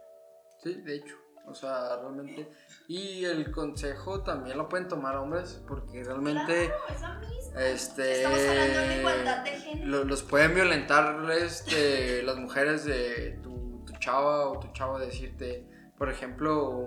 Sí, 0.64 0.74
de 0.82 0.96
hecho. 0.96 1.16
O 1.48 1.54
sea, 1.54 1.98
realmente. 2.02 2.50
Y 2.88 3.24
el 3.24 3.52
consejo 3.52 4.24
también 4.24 4.58
lo 4.58 4.68
pueden 4.68 4.88
tomar 4.88 5.16
hombres, 5.18 5.62
porque 5.68 6.04
realmente. 6.04 6.72
Claro, 6.98 7.22
es. 7.28 7.56
Este. 7.56 8.24
Estamos 8.24 8.40
hablando 8.40 8.80
de 8.80 8.98
igualdad 9.00 9.44
de 9.44 9.52
género. 9.52 9.88
lo- 9.88 10.04
los 10.06 10.24
pueden 10.24 10.56
violentar 10.56 11.30
este, 11.34 12.24
las 12.24 12.38
mujeres 12.38 12.84
de 12.86 13.40
tu 13.44 13.55
chava 14.06 14.50
o 14.50 14.60
tu 14.60 14.68
chavo, 14.74 15.00
decirte, 15.00 15.68
por 15.98 16.10
ejemplo, 16.10 16.86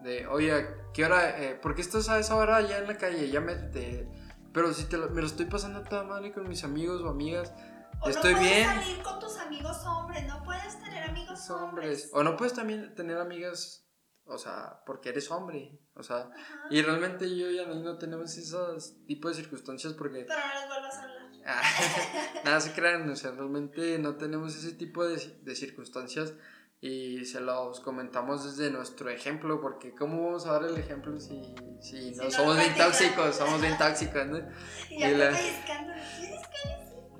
de, 0.00 0.26
oye, 0.26 0.52
¿a 0.52 0.92
¿qué 0.94 1.04
hora? 1.04 1.38
Eh, 1.42 1.54
¿Por 1.54 1.74
qué 1.74 1.82
estás 1.82 2.08
a 2.08 2.18
esa 2.18 2.34
hora 2.36 2.56
allá 2.56 2.78
en 2.78 2.86
la 2.86 2.96
calle? 2.96 3.28
Ya 3.30 3.40
métete. 3.40 4.08
Pero 4.52 4.72
si 4.72 4.84
te 4.84 4.96
lo- 4.96 5.10
me 5.10 5.20
lo 5.20 5.26
estoy 5.26 5.46
pasando 5.46 5.82
toda 5.82 6.02
madre 6.04 6.32
con 6.32 6.48
mis 6.48 6.64
amigos 6.64 7.02
o 7.02 7.08
amigas, 7.08 7.52
O 8.00 8.08
estoy 8.08 8.32
no 8.32 8.38
puedes 8.40 8.54
bien. 8.56 8.66
salir 8.68 9.02
con 9.02 9.18
tus 9.20 9.36
amigos 9.38 9.84
hombres, 9.86 10.26
no 10.26 10.42
puedes 10.44 10.82
tener 10.82 11.02
amigos 11.10 11.50
hombres. 11.50 11.50
hombres. 11.50 12.10
O 12.14 12.22
no 12.22 12.36
puedes 12.36 12.54
también 12.54 12.94
tener 12.94 13.18
amigas, 13.18 13.86
o 14.24 14.38
sea, 14.38 14.82
porque 14.86 15.10
eres 15.10 15.30
hombre. 15.30 15.78
O 15.94 16.02
sea, 16.02 16.16
Ajá. 16.34 16.66
y 16.70 16.80
realmente 16.82 17.24
yo 17.36 17.50
y 17.50 17.58
Anaí 17.58 17.80
no 17.82 17.96
tenemos 17.98 18.36
esos 18.36 19.04
tipos 19.06 19.36
de 19.36 19.42
circunstancias 19.42 19.92
porque 19.94 20.24
Pero 20.26 20.40
no 20.40 20.54
les 20.60 20.68
vuelvas 20.68 20.94
a 20.96 21.02
hablar. 21.02 21.25
Ah, 21.46 21.62
nada 22.44 22.60
se 22.60 22.72
crean, 22.72 23.08
o 23.08 23.16
sea, 23.16 23.30
realmente 23.30 23.98
no 23.98 24.16
tenemos 24.16 24.56
ese 24.56 24.72
tipo 24.72 25.04
de, 25.06 25.16
de 25.42 25.54
circunstancias 25.54 26.34
y 26.80 27.24
se 27.24 27.40
los 27.40 27.80
comentamos 27.80 28.44
desde 28.44 28.70
nuestro 28.70 29.08
ejemplo, 29.10 29.60
porque 29.60 29.94
¿cómo 29.94 30.24
vamos 30.26 30.46
a 30.46 30.52
dar 30.52 30.64
el 30.64 30.76
ejemplo 30.76 31.18
si, 31.20 31.40
si 31.80 32.10
no 32.16 32.24
no 32.24 32.30
somos 32.30 32.56
bien 32.58 32.74
tóxicos? 32.76 33.34
Somos 33.36 33.60
bien 33.60 33.78
tóxicos, 33.78 34.26
¿no? 34.26 34.38
Y 34.90 35.04
Y 35.04 35.14
la- 35.14 35.30
pellizcándole, 35.30 36.02
¿quieres 36.18 36.42
que 36.48 36.76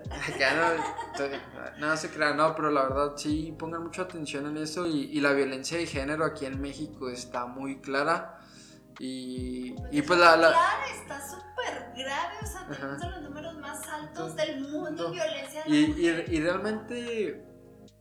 Acá 0.09 0.55
no, 1.79 1.79
nada 1.81 1.97
se 1.97 2.11
crean, 2.11 2.37
no, 2.37 2.55
pero 2.55 2.71
la 2.71 2.83
verdad 2.85 3.13
sí 3.17 3.55
pongan 3.59 3.83
mucha 3.83 4.03
atención 4.03 4.47
en 4.47 4.57
eso 4.57 4.87
y, 4.87 5.05
y 5.05 5.21
la 5.21 5.33
violencia 5.33 5.79
de 5.79 5.87
género 5.87 6.25
aquí 6.25 6.47
en 6.47 6.61
México 6.61 7.09
está 7.11 7.47
muy 7.47 7.81
clara 7.81 8.39
y, 8.99 9.75
y 9.91 10.03
pues 10.03 10.19
la... 10.19 10.37
la 10.37 10.55
está 10.95 11.21
súper 11.21 11.93
grave, 11.97 12.35
o 12.43 12.47
sea, 12.47 12.67
tenemos 12.69 13.01
los 13.11 13.23
números 13.23 13.55
más 13.59 13.87
altos 13.89 14.37
del 14.37 14.61
mundo 14.61 14.89
en 14.89 14.97
No. 14.97 15.11
violencia 15.11 15.65
de 15.65 15.71
Y, 15.71 15.85
y, 16.33 16.37
y 16.37 16.41
realmente 16.41 17.45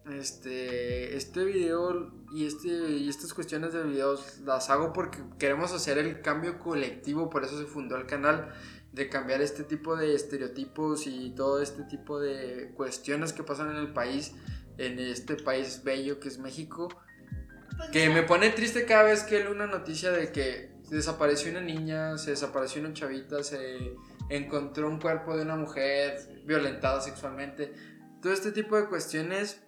este, 0.09 1.15
este 1.15 1.43
video 1.43 2.11
y, 2.33 2.45
este, 2.45 2.69
y 2.69 3.09
estas 3.09 3.33
cuestiones 3.33 3.73
de 3.73 3.83
videos 3.83 4.39
las 4.39 4.69
hago 4.69 4.93
porque 4.93 5.19
queremos 5.39 5.73
hacer 5.73 5.97
el 5.97 6.21
cambio 6.21 6.59
colectivo, 6.59 7.29
por 7.29 7.43
eso 7.43 7.57
se 7.57 7.65
fundó 7.65 7.95
el 7.95 8.05
canal, 8.05 8.53
de 8.91 9.09
cambiar 9.09 9.41
este 9.41 9.63
tipo 9.63 9.97
de 9.97 10.15
estereotipos 10.15 11.07
y 11.07 11.31
todo 11.35 11.61
este 11.61 11.83
tipo 11.83 12.19
de 12.19 12.71
cuestiones 12.75 13.33
que 13.33 13.43
pasan 13.43 13.69
en 13.71 13.77
el 13.77 13.91
país, 13.93 14.33
en 14.77 14.99
este 14.99 15.35
país 15.35 15.81
bello 15.83 16.19
que 16.19 16.29
es 16.29 16.37
México. 16.37 16.87
Pues 17.75 17.89
Que 17.89 18.07
mira, 18.07 18.21
me 18.21 18.27
pone 18.27 18.49
triste 18.51 18.85
cada 18.85 19.03
vez 19.03 19.23
que 19.23 19.39
leo 19.39 19.51
una 19.51 19.67
noticia 19.67 20.11
de 20.11 20.31
que 20.31 20.74
desapareció 20.95 21.51
una 21.51 21.61
niña, 21.61 22.17
se 22.17 22.31
desapareció 22.31 22.81
una 22.81 22.93
chavita, 22.93 23.43
se 23.43 23.95
encontró 24.29 24.87
un 24.87 24.99
cuerpo 24.99 25.35
de 25.35 25.43
una 25.43 25.55
mujer 25.55 26.41
violentada 26.45 27.01
sexualmente. 27.01 27.73
Todo 28.21 28.33
este 28.33 28.51
tipo 28.51 28.75
de 28.75 28.87
cuestiones 28.87 29.61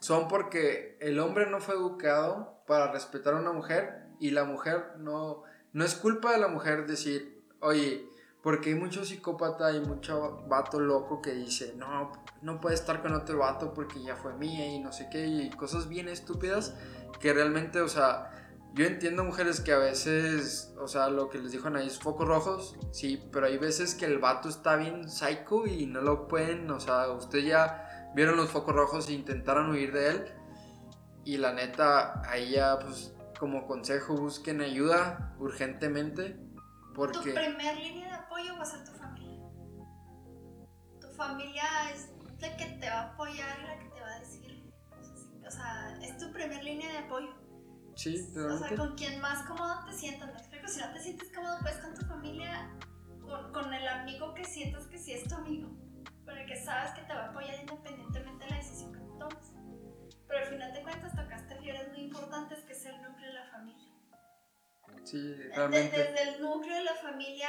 son 0.00 0.28
porque 0.28 0.96
el 1.00 1.18
hombre 1.18 1.50
no 1.50 1.60
fue 1.60 1.74
educado 1.74 2.62
para 2.66 2.92
respetar 2.92 3.34
a 3.34 3.40
una 3.40 3.52
mujer 3.52 4.06
y 4.20 4.30
la 4.30 4.44
mujer 4.44 4.92
no, 4.98 5.42
no 5.72 5.84
es 5.84 5.94
culpa 5.94 6.32
de 6.32 6.38
la 6.38 6.48
mujer 6.48 6.86
decir, 6.86 7.44
oye, 7.60 8.08
porque 8.42 8.70
hay 8.70 8.76
mucho 8.76 9.04
psicópata 9.04 9.72
y 9.72 9.80
mucho 9.80 10.44
vato 10.48 10.78
loco 10.78 11.20
que 11.20 11.32
dice, 11.32 11.74
no, 11.76 12.12
no 12.42 12.60
puede 12.60 12.76
estar 12.76 13.02
con 13.02 13.12
otro 13.14 13.38
vato 13.38 13.74
porque 13.74 14.02
ya 14.02 14.16
fue 14.16 14.34
mía 14.34 14.66
y 14.66 14.78
no 14.78 14.92
sé 14.92 15.08
qué, 15.10 15.26
y 15.26 15.50
cosas 15.50 15.88
bien 15.88 16.08
estúpidas 16.08 16.74
que 17.20 17.32
realmente, 17.32 17.80
o 17.80 17.88
sea, 17.88 18.47
yo 18.74 18.86
entiendo 18.86 19.24
mujeres 19.24 19.60
que 19.60 19.72
a 19.72 19.78
veces, 19.78 20.74
o 20.78 20.88
sea, 20.88 21.08
lo 21.08 21.28
que 21.30 21.38
les 21.38 21.52
dijo 21.52 21.68
Anaís, 21.68 21.98
focos 21.98 22.28
rojos, 22.28 22.76
sí, 22.92 23.22
pero 23.32 23.46
hay 23.46 23.58
veces 23.58 23.94
que 23.94 24.04
el 24.04 24.18
vato 24.18 24.48
está 24.48 24.76
bien 24.76 25.08
psycho 25.08 25.66
y 25.66 25.86
no 25.86 26.00
lo 26.00 26.28
pueden, 26.28 26.70
o 26.70 26.80
sea, 26.80 27.08
usted 27.10 27.40
ya 27.40 28.10
vieron 28.14 28.36
los 28.36 28.50
focos 28.50 28.74
rojos 28.74 29.08
e 29.08 29.12
intentaron 29.12 29.70
huir 29.70 29.92
de 29.92 30.08
él 30.10 30.24
y 31.24 31.36
la 31.36 31.52
neta, 31.52 32.22
ahí 32.28 32.52
ya, 32.52 32.78
pues, 32.78 33.12
como 33.38 33.66
consejo, 33.66 34.14
busquen 34.16 34.60
ayuda 34.60 35.34
urgentemente 35.38 36.30
tu 36.32 36.94
porque... 36.94 37.32
primer 37.32 37.76
línea 37.76 38.08
de 38.08 38.14
apoyo 38.14 38.56
va 38.56 38.62
a 38.62 38.64
ser 38.64 38.84
tu 38.84 38.92
familia. 38.92 39.44
Tu 41.00 41.08
familia 41.12 41.64
es 41.94 42.10
la 42.40 42.56
que 42.56 42.64
te 42.64 42.90
va 42.90 43.00
a 43.00 43.12
apoyar 43.12 43.58
la 43.60 43.78
que 43.78 43.88
te 43.90 44.00
va 44.00 44.08
a 44.08 44.18
decir. 44.18 44.72
O 45.46 45.50
sea, 45.50 45.98
es 46.02 46.18
tu 46.18 46.32
primer 46.32 46.62
línea 46.64 46.90
de 46.90 46.98
apoyo. 46.98 47.47
Sí, 47.98 48.32
O 48.36 48.58
sea, 48.58 48.76
con 48.76 48.94
quien 48.94 49.20
más 49.20 49.44
cómodo 49.44 49.84
te 49.84 49.92
sientas, 49.92 50.32
me 50.32 50.38
explico. 50.38 50.68
Si 50.68 50.78
no 50.78 50.92
te 50.92 51.00
sientes 51.00 51.32
cómodo, 51.34 51.58
pues 51.62 51.78
con 51.78 51.94
tu 51.94 52.06
familia, 52.06 52.70
con, 53.20 53.52
con 53.52 53.74
el 53.74 53.88
amigo 53.88 54.34
que 54.34 54.44
sientas 54.44 54.86
que 54.86 54.96
sí 54.96 55.14
es 55.14 55.28
tu 55.28 55.34
amigo, 55.34 55.68
con 56.24 56.38
el 56.38 56.46
que 56.46 56.54
sabes 56.54 56.92
que 56.92 57.02
te 57.02 57.12
va 57.12 57.24
a 57.24 57.28
apoyar 57.30 57.58
independientemente 57.58 58.44
de 58.44 58.50
la 58.50 58.56
decisión 58.58 58.92
que 58.92 59.00
tú 59.00 59.18
tomes. 59.18 59.52
Pero 60.28 60.38
al 60.38 60.46
final 60.46 60.72
de 60.74 60.82
cuentas 60.84 61.16
tocaste 61.16 61.56
fibras 61.56 61.88
muy 61.88 62.02
importantes 62.02 62.60
que 62.60 62.72
es 62.72 62.86
el 62.86 63.02
núcleo 63.02 63.26
de 63.26 63.34
la 63.34 63.46
familia. 63.50 63.92
Sí, 65.02 65.34
realmente. 65.34 65.98
desde 65.98 66.22
el 66.22 66.40
núcleo 66.40 66.76
de 66.76 66.84
la 66.84 66.94
familia, 66.94 67.48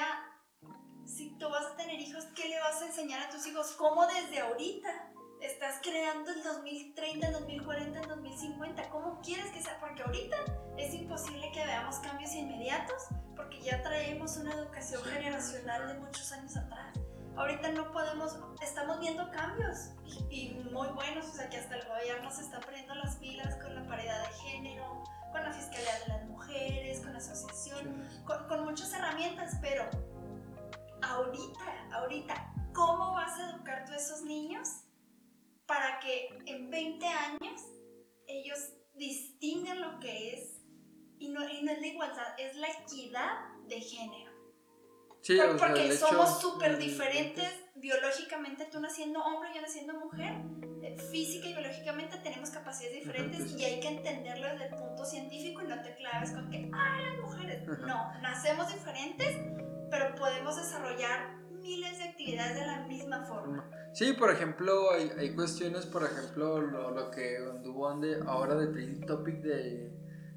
si 1.06 1.38
tú 1.38 1.48
vas 1.48 1.68
a 1.68 1.76
tener 1.76 2.00
hijos, 2.00 2.26
¿qué 2.36 2.50
le 2.50 2.60
vas 2.60 2.82
a 2.82 2.88
enseñar 2.88 3.22
a 3.22 3.30
tus 3.30 3.46
hijos? 3.46 3.74
¿Cómo 3.74 4.08
desde 4.08 4.40
ahorita 4.40 5.12
estás 5.42 5.80
creando 5.82 6.32
el 6.32 6.44
2030, 6.44 7.28
el 7.28 7.34
2040, 7.34 8.00
el 8.00 8.08
2050? 8.08 8.90
¿Cómo 8.90 9.22
quieres 9.22 9.50
que 9.52 9.62
sea? 9.62 9.80
Porque 9.80 10.04
ahorita 10.04 10.38
es 10.78 10.94
imposible 10.94 11.52
que 11.52 11.66
veamos 11.66 11.98
cambios 12.00 12.34
inmediatos 12.34 13.08
porque 13.36 13.62
ya 13.62 13.82
traemos 13.82 14.38
una 14.38 14.54
educación 14.54 15.04
generacional 15.04 15.88
de 15.88 15.94
muchos 16.00 16.32
años 16.32 16.58
atrás. 16.58 16.94
Ahorita 17.36 17.72
no 17.72 17.92
podemos, 17.94 18.38
estamos 18.62 19.00
viendo 19.00 19.32
cambios 19.32 19.92
y, 20.30 20.50
y 20.50 20.54
muy 20.72 20.90
buenos, 20.90 21.26
o 21.26 21.32
sea 21.32 21.50
que 21.50 21.58
hasta 21.58 21.76
el 21.76 21.88
gobierno 21.88 22.30
se 22.32 22.42
está 22.42 22.60
poniendo 22.60 22.94
las 22.96 23.16
pilas 23.16 23.56
con 23.64 23.76
la 23.76 23.84
paridad 23.88 24.28
de 24.28 24.34
género, 24.34 25.04
con 25.32 25.44
la 25.44 25.54
fiscalía 25.54 26.00
de 26.00 26.08
las 26.08 26.26
mujeres, 26.26 27.00
con 27.00 27.14
la 27.14 27.20
asociación, 27.20 28.04
con, 28.26 28.46
con 28.48 28.66
muchas 28.66 28.92
herramientas, 28.92 29.58
pero 29.62 29.86
ahorita, 31.02 31.94
ahorita, 31.94 32.54
¿cómo 32.74 33.14
vas 33.14 33.40
a 33.40 33.52
educar 33.52 33.86
tú 33.86 33.94
a 33.94 33.96
esos 33.96 34.22
niños 34.24 34.84
para 35.70 36.00
que 36.00 36.28
en 36.48 36.70
20 36.72 37.06
años 37.06 37.62
ellos 38.28 38.60
distingan 38.96 39.80
lo 39.82 40.00
que 40.00 40.34
es? 40.34 40.56
Y 41.20 41.30
no, 41.30 41.48
y 41.48 41.62
no 41.62 41.72
es 41.72 41.80
la 41.80 41.88
igualdad, 41.88 42.40
es 42.40 42.56
la 42.58 42.68
equidad 42.70 43.32
de 43.68 43.80
género. 43.80 44.32
Sí, 45.22 45.38
Por- 45.38 45.58
porque 45.58 45.86
hecho- 45.86 46.08
somos 46.08 46.42
súper 46.42 46.78
diferentes 46.80 47.48
biológicamente, 47.76 48.66
tú 48.66 48.80
naciendo 48.80 49.22
hombre, 49.24 49.52
yo 49.54 49.62
naciendo 49.62 49.94
mujer, 49.94 50.34
eh, 50.82 50.98
física 51.12 51.48
y 51.48 51.54
biológicamente 51.54 52.18
tenemos 52.20 52.50
capacidades 52.50 53.00
diferentes 53.06 53.52
y 53.60 53.64
hay 53.66 53.80
que 53.82 53.90
entenderlo 53.90 54.48
desde 54.48 54.66
el 54.70 54.76
punto 54.76 55.06
científico 55.06 55.62
y 55.62 55.68
no 55.68 55.82
te 55.82 55.94
claves 55.96 56.32
con 56.32 56.50
que, 56.50 56.70
ay, 56.74 57.06
las 57.06 57.20
mujeres. 57.22 57.68
No, 57.68 58.20
nacemos 58.22 58.74
diferentes, 58.74 59.36
pero 59.92 60.16
podemos 60.16 60.56
desarrollar 60.56 61.38
de 62.48 62.66
la 62.66 62.86
misma 62.88 63.24
forma. 63.26 63.70
Sí, 63.94 64.14
por 64.14 64.32
ejemplo, 64.32 64.92
hay, 64.92 65.12
hay 65.18 65.36
cuestiones, 65.36 65.86
por 65.86 66.04
ejemplo, 66.04 66.62
lo, 66.62 66.92
lo 66.92 67.12
que 67.12 67.38
anduvo 67.38 67.88
ahora 68.28 68.56
de 68.56 68.68
trending 68.68 69.06
topic 69.06 69.42
de, 69.42 69.92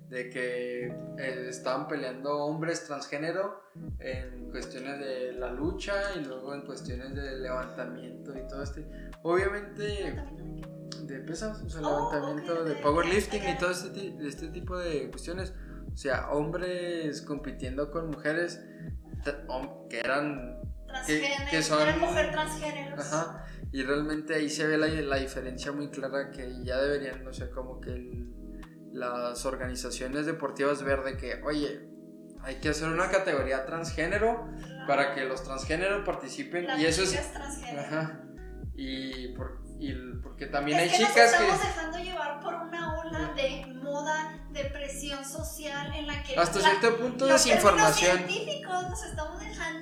de 0.08 0.30
que 0.30 0.86
eh, 1.18 1.46
estaban 1.48 1.86
peleando 1.88 2.44
hombres 2.44 2.84
transgénero 2.84 3.62
en 3.98 4.50
cuestiones 4.50 4.98
de 5.00 5.32
la 5.32 5.52
lucha 5.52 5.94
y 6.16 6.24
luego 6.24 6.54
en 6.54 6.62
cuestiones 6.62 7.14
de 7.14 7.38
levantamiento 7.38 8.36
y 8.36 8.46
todo 8.48 8.62
este. 8.62 8.86
Obviamente 9.22 10.14
de 11.02 11.18
pesas, 11.20 11.62
o 11.62 11.68
sea, 11.68 11.80
Oh, 11.82 12.10
levantamiento 12.12 12.62
ok, 12.62 12.68
de 12.68 12.74
powerlifting 12.76 13.42
ok. 13.42 13.48
y 13.54 13.58
todo 13.58 13.70
este, 13.70 14.14
este 14.26 14.48
tipo 14.48 14.78
de 14.78 15.10
cuestiones. 15.10 15.52
O 15.92 15.96
sea, 15.96 16.30
hombres 16.30 17.20
compitiendo 17.22 17.90
con 17.90 18.10
mujeres 18.10 18.60
que 19.88 19.98
eran 19.98 20.58
Transgénero, 20.92 21.50
que 21.50 21.62
son- 21.62 21.82
eres 21.82 21.98
mujer 21.98 22.30
transgénero. 22.32 22.96
Ajá. 23.00 23.46
Y 23.72 23.82
realmente 23.84 24.34
ahí 24.34 24.48
se 24.50 24.66
ve 24.66 24.76
la, 24.76 24.86
la 24.86 25.16
diferencia 25.16 25.72
muy 25.72 25.88
clara 25.88 26.30
que 26.30 26.62
ya 26.62 26.76
deberían, 26.78 27.24
no 27.24 27.32
sé, 27.32 27.50
como 27.50 27.80
que 27.80 27.90
el- 27.90 28.28
las 28.92 29.46
organizaciones 29.46 30.26
deportivas 30.26 30.82
ver 30.82 31.02
de 31.02 31.16
que, 31.16 31.40
oye, 31.44 31.88
hay 32.42 32.56
que 32.56 32.68
hacer 32.68 32.88
una 32.88 33.08
categoría 33.10 33.64
transgénero 33.64 34.50
para 34.86 35.14
que 35.14 35.24
los 35.24 35.42
transgéneros 35.44 36.04
participen 36.04 36.66
La 36.66 36.76
y 36.78 36.84
eso 36.86 37.02
es... 37.02 37.10
chica 37.10 37.22
es 37.22 37.32
transgénero. 37.32 37.80
Ajá. 37.80 38.20
Y, 38.74 39.28
por- 39.28 39.62
y 39.78 39.94
porque 40.22 40.46
también 40.46 40.78
es 40.78 40.92
hay 40.92 40.98
que 40.98 41.06
chicas 41.06 41.32
nos 41.32 41.40
que... 41.40 41.46
estamos 41.48 41.60
dejando 41.62 41.98
llevar 41.98 42.40
por 42.40 42.54
una 42.54 42.98
ola 43.00 43.32
de 43.34 43.66
moda, 43.82 44.38
de 44.50 44.64
presión 44.66 45.24
social 45.24 45.94
en 45.94 46.06
la 46.06 46.22
que 46.22 46.36
Hasta 46.36 46.58
la- 46.60 46.68
cierto 46.68 46.96
punto 46.98 47.26
los 47.26 47.44
desinformación. 47.44 48.18
científicos 48.18 48.90
nos 48.90 49.04
estamos 49.04 49.40
dejando 49.40 49.81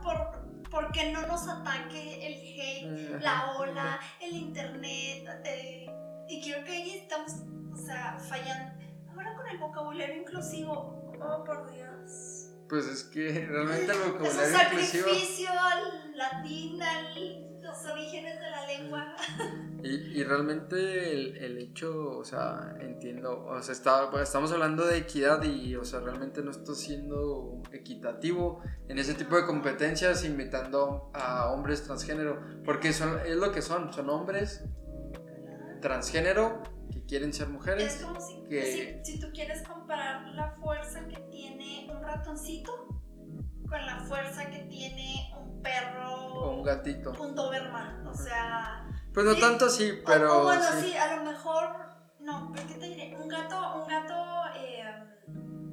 por 0.00 0.44
porque 0.70 1.12
no 1.12 1.24
nos 1.26 1.46
ataque 1.46 2.26
el 2.26 2.34
hate, 2.34 3.22
la 3.22 3.52
ola, 3.52 4.00
el 4.20 4.34
internet, 4.34 5.24
eh, 5.44 5.86
y 6.28 6.42
creo 6.42 6.64
que 6.64 6.72
ahí 6.72 6.98
estamos, 6.98 7.32
o 7.72 7.76
sea, 7.76 8.18
fallando. 8.18 8.72
Ahora 9.08 9.36
con 9.36 9.46
el 9.46 9.58
vocabulario 9.58 10.16
inclusivo, 10.16 11.14
oh 11.20 11.44
por 11.44 11.70
Dios. 11.72 12.50
Pues 12.68 12.86
es 12.86 13.04
que 13.04 13.46
realmente 13.46 13.84
el 13.84 13.90
Es 13.90 13.96
un 13.96 14.12
vocabulario 14.12 14.72
inclusivo... 14.72 15.04
sacrificio 15.04 15.50
al 15.50 16.16
latín, 16.16 16.82
a 16.82 17.00
los 17.64 17.84
orígenes 17.86 18.38
de 18.38 18.50
la 18.50 18.66
lengua. 18.66 19.16
Y, 19.82 20.18
y 20.20 20.24
realmente 20.24 21.12
el, 21.12 21.36
el 21.36 21.58
hecho, 21.58 22.18
o 22.18 22.24
sea, 22.24 22.74
entiendo, 22.80 23.44
o 23.44 23.60
sea, 23.62 23.72
está, 23.72 24.10
pues, 24.10 24.22
estamos 24.22 24.50
hablando 24.52 24.86
de 24.86 24.98
equidad 24.98 25.42
y, 25.42 25.74
o 25.76 25.84
sea, 25.84 26.00
realmente 26.00 26.42
no 26.42 26.50
está 26.50 26.74
siendo 26.74 27.60
equitativo 27.72 28.62
en 28.88 28.98
ese 28.98 29.14
tipo 29.14 29.36
de 29.36 29.44
competencias 29.44 30.24
invitando 30.24 31.10
a 31.12 31.50
hombres 31.50 31.82
transgénero, 31.84 32.40
porque 32.64 32.92
son, 32.92 33.18
es 33.26 33.36
lo 33.36 33.52
que 33.52 33.60
son, 33.62 33.92
son 33.92 34.08
hombres 34.10 34.64
transgénero 35.80 36.62
que 36.92 37.04
quieren 37.04 37.32
ser 37.32 37.46
Es 37.48 37.52
mujeres. 37.52 38.02
como 38.02 38.20
si, 38.20 38.42
que- 38.48 39.02
si, 39.04 39.12
si 39.12 39.20
tú 39.20 39.28
quieres 39.32 39.62
comparar 39.68 40.28
la 40.34 40.50
fuerza 40.52 41.06
que 41.08 41.18
tiene 41.30 41.88
un 41.94 42.02
ratoncito 42.02 42.72
con 43.68 43.84
la 43.86 43.98
fuerza 44.06 44.48
que 44.50 44.60
tiene 44.70 45.30
perro, 45.64 46.14
O 46.14 46.56
un 46.58 46.62
gatito. 46.62 47.10
un 47.20 47.34
Doberman. 47.34 48.06
O 48.06 48.14
sea, 48.14 48.86
Pues 49.12 49.26
no 49.26 49.34
Sí. 49.34 49.40
tanto 49.40 49.66
así, 49.66 49.90
o- 49.90 50.04
pero... 50.04 50.40
o, 50.40 50.42
bueno, 50.44 50.62
sí. 50.80 50.90
sí. 50.90 50.96
a 50.96 51.16
lo 51.16 51.22
mejor, 51.24 51.76
no, 52.20 52.50
pero 52.54 52.66
¿qué 52.68 52.74
te 52.74 52.86
diré? 52.86 53.16
Un 53.16 53.28
gato, 53.28 53.82
un 53.82 53.88
gato 53.88 54.14
eh, 54.56 54.84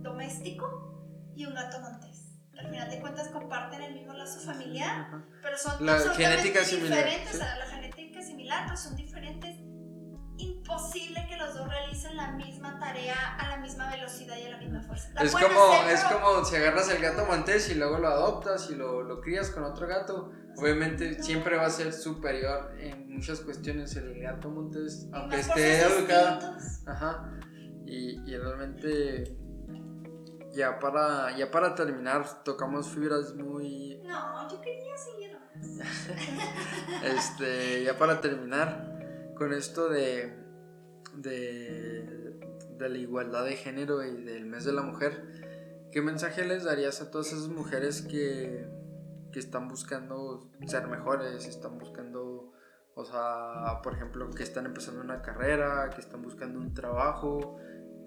doméstico 0.01 1.05
y 1.35 1.45
un 1.45 1.53
gato 1.53 1.79
montés. 1.79 2.27
Al 2.57 2.69
final 2.69 2.89
de 2.91 2.99
cuentas 2.99 3.27
comparten 3.29 3.81
el 3.81 3.93
mismo 3.95 4.13
lazo 4.13 4.39
familiar, 4.39 5.01
Ajá. 5.07 5.23
pero 5.41 5.57
son 5.57 5.83
La 5.85 5.97
genética 5.99 6.63
similar, 6.63 6.99
diferentes. 7.03 7.29
sí. 7.31 7.35
O 7.37 7.39
sea, 7.39 7.57
la 7.57 7.65
genética 7.65 8.19
es 8.19 8.27
similar, 8.27 8.63
pero 8.65 8.77
son 8.77 8.95
diferentes. 8.95 9.10
Imposible 10.71 11.25
que 11.27 11.35
los 11.37 11.53
dos 11.53 11.67
realicen 11.67 12.15
la 12.15 12.31
misma 12.31 12.79
tarea 12.79 13.35
a 13.37 13.49
la 13.49 13.57
misma 13.57 13.91
velocidad 13.91 14.37
y 14.37 14.43
a 14.45 14.51
la 14.51 14.57
misma 14.57 14.81
fuerza. 14.81 15.09
La 15.13 15.21
Es 15.23 15.31
como, 15.33 15.73
hacer, 15.73 15.91
es 15.93 16.03
pero- 16.05 16.21
como 16.21 16.45
si 16.45 16.55
agarras 16.55 16.89
el 16.89 17.01
gato 17.01 17.25
montés 17.25 17.69
y 17.69 17.75
luego 17.75 17.97
lo 17.97 18.07
adoptas 18.07 18.69
y 18.69 18.75
lo, 18.75 19.03
lo 19.03 19.19
crías 19.19 19.49
con 19.49 19.63
otro 19.63 19.85
gato. 19.87 20.31
Obviamente 20.57 21.21
siempre 21.21 21.57
va 21.57 21.65
a 21.65 21.69
ser 21.69 21.91
superior 21.91 22.73
en 22.79 23.13
muchas 23.13 23.41
cuestiones 23.41 23.95
el 23.97 24.21
gato 24.21 24.49
montés, 24.49 25.07
aunque 25.11 25.39
esté 25.41 25.81
educado. 25.81 26.55
Ajá. 26.85 27.29
Y, 27.85 28.21
y 28.31 28.37
realmente 28.37 29.35
ya 30.53 30.79
para, 30.79 31.35
ya 31.35 31.51
para 31.51 31.75
terminar 31.75 32.43
tocamos 32.43 32.87
fibras 32.87 33.33
muy... 33.35 34.01
No, 34.05 34.49
yo 34.49 34.61
quería 34.61 34.95
seguir 34.97 35.37
más. 35.37 36.07
Este, 37.03 37.83
ya 37.83 37.97
para 37.97 38.21
terminar 38.21 39.33
con 39.35 39.53
esto 39.53 39.89
de, 39.89 40.40
de, 41.15 42.39
la 42.79 42.97
igualdad 42.97 43.45
de 43.45 43.55
género 43.55 44.03
y 44.03 44.23
del 44.23 44.45
mes 44.45 44.65
de 44.65 44.73
la 44.73 44.81
mujer, 44.81 45.23
¿qué 45.91 46.01
mensaje 46.01 46.45
les 46.45 46.63
darías 46.63 47.01
a 47.01 47.11
todas 47.11 47.27
esas 47.27 47.47
mujeres 47.47 48.01
que, 48.01 48.67
que 49.31 49.39
están 49.39 49.67
buscando 49.67 50.49
ser 50.65 50.87
mejores, 50.87 51.47
están 51.47 51.77
buscando, 51.77 52.53
o 52.95 53.05
sea, 53.05 53.81
por 53.83 53.93
ejemplo, 53.93 54.29
que 54.31 54.43
están 54.43 54.65
empezando 54.65 55.01
una 55.01 55.21
carrera, 55.21 55.89
que 55.93 56.01
están 56.01 56.21
buscando 56.21 56.59
un 56.59 56.73
trabajo, 56.73 57.57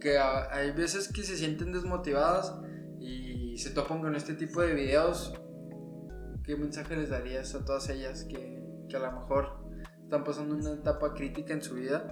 que 0.01 0.19
hay 0.19 0.73
veces 0.73 1.11
que 1.13 1.23
se 1.23 1.37
sienten 1.37 1.73
desmotivadas 1.73 2.55
y 2.99 3.57
se 3.59 3.71
topan 3.71 4.01
con 4.01 4.17
este 4.17 4.35
tipo 4.35 4.61
de 4.61 4.75
videos 4.75 5.35
¿Qué 6.45 6.57
mensaje 6.57 6.95
les 6.95 7.09
darías 7.09 7.55
a 7.55 7.65
todas 7.65 7.89
ellas 7.89 8.25
que, 8.25 8.63
que 8.91 8.97
a 8.97 9.01
lo 9.01 9.13
mejor 9.13 9.65
están 10.03 10.25
pasando 10.25 10.55
una 10.55 10.73
etapa 10.73 11.15
crítica 11.15 11.55
en 11.55 11.63
su 11.63 11.75
vida 11.75 12.07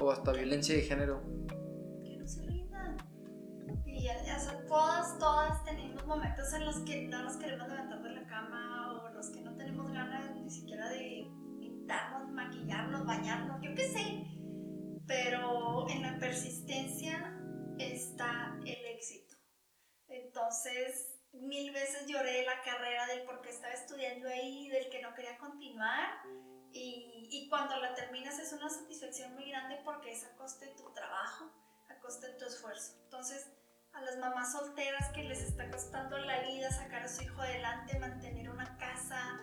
o 0.00 0.10
hasta 0.10 0.32
violencia 0.32 0.74
de 0.74 0.82
género? 0.82 1.22
que 2.04 2.16
no 2.16 2.26
se 2.26 2.42
rindan. 2.42 2.96
Y 3.86 4.04
ya, 4.04 4.14
todas, 4.68 5.18
todas 5.18 5.64
tenemos 5.64 6.06
momentos 6.06 6.52
en 6.52 6.64
los 6.64 6.76
que 6.80 7.08
no 7.08 7.22
nos 7.22 7.36
queremos 7.36 7.68
levantar 7.68 8.02
de 8.02 8.10
la 8.10 8.26
cama 8.26 8.92
o 8.92 9.08
los 9.10 9.30
que 9.30 9.40
no 9.40 9.56
tenemos 9.56 9.90
ganas 9.92 10.34
ni 10.36 10.50
siquiera 10.50 10.88
de 10.90 11.26
pintarnos, 11.58 12.30
maquillarnos, 12.30 13.06
bañarnos, 13.06 13.60
yo 13.62 13.74
qué 13.74 13.88
sé. 13.88 14.24
Pero 15.06 15.88
en 15.88 16.02
la 16.02 16.18
persistencia 16.18 17.34
está 17.78 18.58
el 18.64 18.84
éxito. 18.94 19.36
Entonces, 20.08 21.18
mil 21.32 21.72
veces 21.72 22.06
lloré 22.06 22.44
la 22.44 22.62
carrera 22.62 23.06
del 23.06 23.24
por 23.24 23.40
qué 23.40 23.50
estaba 23.50 23.72
estudiando 23.72 24.28
ahí, 24.28 24.68
del 24.68 24.88
que 24.90 25.02
no 25.02 25.14
quería 25.14 25.38
continuar. 25.38 26.08
Y, 26.72 27.28
y 27.30 27.48
cuando 27.48 27.76
la 27.76 27.94
terminas 27.94 28.38
es 28.38 28.52
una 28.52 28.68
satisfacción 28.68 29.34
muy 29.34 29.48
grande 29.50 29.80
porque 29.84 30.12
es 30.12 30.24
a 30.24 30.36
costa 30.36 30.66
de 30.66 30.72
tu 30.72 30.92
trabajo, 30.92 31.50
a 31.88 31.98
costa 32.00 32.26
de 32.26 32.34
tu 32.34 32.44
esfuerzo. 32.44 32.94
Entonces, 33.04 33.48
a 33.92 34.00
las 34.02 34.18
mamás 34.18 34.52
solteras 34.52 35.08
que 35.12 35.24
les 35.24 35.40
está 35.40 35.70
costando 35.70 36.18
la 36.18 36.40
vida 36.40 36.70
sacar 36.70 37.02
a 37.02 37.08
su 37.08 37.22
hijo 37.22 37.40
adelante, 37.40 37.98
mantener 37.98 38.50
una 38.50 38.76
casa, 38.78 39.40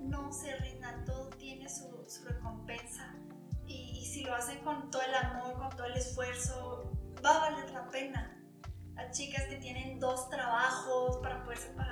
no 0.00 0.32
se 0.32 0.56
rindan, 0.56 1.04
todo 1.04 1.30
tiene 1.30 1.68
su, 1.68 2.04
su 2.08 2.24
recompensa. 2.24 3.14
Y, 3.66 3.98
y 4.00 4.06
si 4.06 4.24
lo 4.24 4.34
hacen 4.34 4.58
con 4.64 4.90
todo 4.90 5.02
el 5.02 5.14
amor, 5.14 5.54
con 5.58 5.70
todo 5.70 5.86
el 5.86 5.96
esfuerzo, 5.96 6.92
va 7.24 7.36
a 7.36 7.50
valer 7.50 7.70
la 7.70 7.88
pena. 7.88 8.38
Las 8.94 9.16
chicas 9.16 9.44
que 9.44 9.56
tienen 9.56 9.98
dos 9.98 10.28
trabajos 10.28 11.16
para 11.18 11.42
poderse 11.44 11.68
pagar 11.70 11.91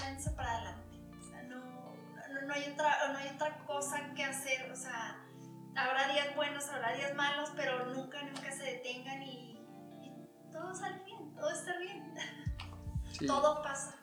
échense 0.00 0.30
para 0.32 0.52
adelante. 0.56 0.98
O 1.18 1.22
sea, 1.28 1.42
no, 1.44 1.56
no, 1.58 2.46
no 2.46 2.52
hay 2.54 2.70
otra, 2.72 3.12
no 3.12 3.18
hay 3.18 3.28
otra 3.34 3.58
cosa 3.66 4.12
que 4.14 4.24
hacer. 4.24 4.70
O 4.70 4.76
sea, 4.76 5.18
habrá 5.76 6.12
días 6.12 6.34
buenos, 6.34 6.68
habrá 6.68 6.92
días 6.94 7.14
malos, 7.14 7.52
pero 7.56 7.86
nunca, 7.94 8.22
nunca 8.22 8.50
se 8.52 8.64
detengan 8.64 9.22
y, 9.22 9.58
y 10.02 10.50
todo 10.50 10.74
sale 10.74 11.02
bien, 11.04 11.34
todo 11.34 11.50
está 11.50 11.76
bien, 11.78 12.14
Sí. 13.12 13.26
todo 13.26 13.62
pasa. 13.62 13.96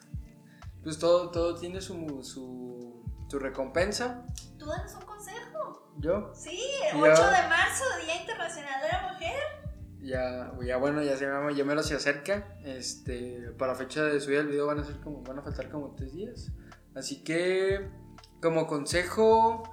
Pues 0.84 0.98
todo, 0.98 1.30
todo 1.32 1.56
tiene 1.56 1.82
su, 1.82 2.24
su, 2.24 3.04
su 3.28 3.40
recompensa. 3.40 4.24
Tú 4.58 4.66
danos 4.66 4.94
un 4.96 5.02
consejo. 5.02 5.94
Yo, 5.98 6.32
Sí, 6.34 6.58
Ya. 6.94 6.98
8 6.98 7.28
de 7.32 7.48
marzo, 7.50 7.84
Día 8.06 8.22
Internacional 8.22 8.82
de 8.82 8.88
la 8.88 9.12
Mujer. 9.12 9.59
Ya, 10.02 10.52
bueno, 10.80 11.04
ya 11.04 11.18
se 11.18 11.28
me, 11.28 11.56
ya 11.56 11.66
me 11.66 11.76
lo 11.76 11.84
se 11.84 11.96
acerca. 11.96 12.58
Este, 12.64 13.52
para 13.58 13.76
fecha 13.76 14.04
de 14.04 14.20
subida 14.20 14.40
del 14.40 14.48
video 14.48 14.68
van 14.68 14.80
a 14.80 14.84
ser 14.84 14.98
como, 14.98 15.22
van 15.24 15.40
a 15.40 15.42
faltar 15.42 15.70
como 15.70 15.96
tres 15.96 16.14
días. 16.14 16.52
Así 16.96 17.24
que, 17.24 17.90
como 18.42 18.68
consejo, 18.68 19.64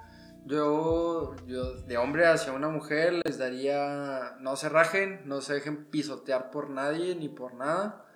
yo, 0.44 1.34
yo 1.46 1.82
de 1.82 1.96
hombre 1.96 2.26
hacia 2.26 2.52
una 2.52 2.68
mujer 2.68 3.20
les 3.24 3.38
daría, 3.38 4.36
no 4.40 4.56
se 4.56 4.68
rajen, 4.68 5.22
no 5.24 5.40
se 5.40 5.54
dejen 5.54 5.86
pisotear 5.86 6.50
por 6.50 6.70
nadie 6.70 7.14
ni 7.16 7.28
por 7.28 7.54
nada. 7.54 8.06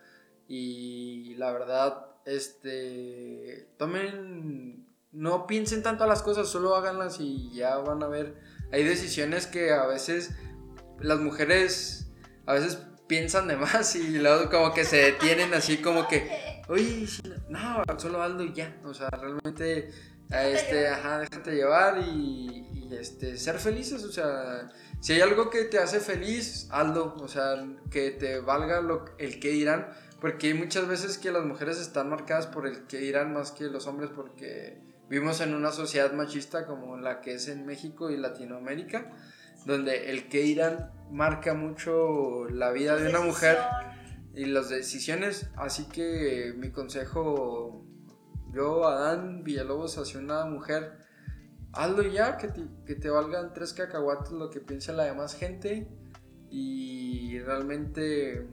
Y 0.47 1.35
la 1.37 1.53
verdad, 1.53 2.07
este, 2.25 3.73
tomen, 3.79 4.87
no 5.13 5.47
piensen 5.47 5.83
tanto 5.83 6.05
a 6.05 6.09
las 6.09 6.23
cosas, 6.23 6.49
solo 6.49 6.75
háganlas 6.75 7.21
y 7.21 7.53
ya 7.53 7.77
van 7.79 8.03
a 8.03 8.09
ver. 8.09 8.35
Hay 8.73 8.85
decisiones 8.85 9.47
que 9.47 9.73
a 9.73 9.87
veces 9.87 10.31
las 11.01 11.21
mujeres 11.21 12.11
a 12.47 12.55
veces 12.55 12.79
piensan 13.07 13.49
de 13.49 13.57
más 13.57 13.97
y 13.97 14.19
luego 14.19 14.49
como 14.51 14.73
que 14.73 14.85
se 14.85 14.97
detienen 14.97 15.53
así 15.55 15.79
como 15.79 16.07
que, 16.07 16.31
sí, 16.77 17.21
no, 17.49 17.83
solo 17.99 18.23
hazlo 18.23 18.45
y 18.45 18.53
ya. 18.53 18.77
O 18.85 18.95
sea, 18.95 19.09
realmente, 19.11 19.91
este, 20.31 20.89
ajá, 20.89 21.19
déjate 21.19 21.55
llevar 21.57 21.99
y, 21.99 22.67
y, 22.73 22.95
este, 22.95 23.37
ser 23.37 23.59
felices. 23.59 24.05
O 24.05 24.13
sea, 24.13 24.71
si 25.01 25.15
hay 25.15 25.23
algo 25.23 25.51
que 25.51 25.65
te 25.65 25.79
hace 25.79 25.99
feliz, 26.01 26.69
hazlo. 26.71 27.17
O 27.17 27.27
sea, 27.27 27.67
que 27.91 28.13
te 28.13 28.39
valga 28.39 28.81
lo, 28.81 29.05
el 29.19 29.41
que 29.41 29.51
dirán. 29.51 29.89
Porque 30.21 30.49
hay 30.49 30.55
muchas 30.55 30.87
veces 30.87 31.19
que 31.19 31.33
las 31.33 31.45
mujeres 31.45 31.81
están 31.81 32.11
marcadas 32.11 32.47
por 32.47 32.67
el 32.67 32.87
que 32.87 32.99
dirán 32.99 33.33
más 33.33 33.53
que 33.53 33.65
los 33.65 33.87
hombres 33.87 34.11
porque 34.15 34.79
vivimos 35.09 35.41
en 35.41 35.55
una 35.55 35.73
sociedad 35.73 36.13
machista 36.13 36.67
como 36.67 36.97
la 36.97 37.21
que 37.21 37.35
es 37.35 37.49
en 37.49 37.67
México 37.67 38.11
y 38.11 38.17
Latinoamérica, 38.17 39.11
donde 39.67 40.11
el 40.11 40.29
que 40.29 40.43
dirán 40.43 40.93
marca 41.11 41.55
mucho 41.55 42.47
la 42.49 42.71
vida 42.71 42.97
de 42.97 43.09
una 43.09 43.21
mujer. 43.21 43.59
y 44.35 44.45
las 44.45 44.69
decisiones. 44.69 45.51
Así 45.57 45.87
que 45.89 46.55
mi 46.57 46.71
consejo, 46.71 47.85
yo, 48.53 48.87
Adán 48.87 49.43
Villalobos, 49.43 49.99
hacia 49.99 50.21
una 50.21 50.45
mujer, 50.45 50.99
hazlo 51.73 52.03
ya, 52.03 52.37
que 52.37 52.49
te, 52.49 52.63
que 52.87 52.95
te 52.95 53.11
valgan 53.11 53.53
tres 53.53 53.73
cacahuates 53.73 54.33
lo 54.33 54.51
que 54.51 54.61
piensa 54.61 54.93
la 54.93 55.05
demás 55.05 55.35
gente 55.35 55.89
y 56.51 57.39
realmente 57.41 58.49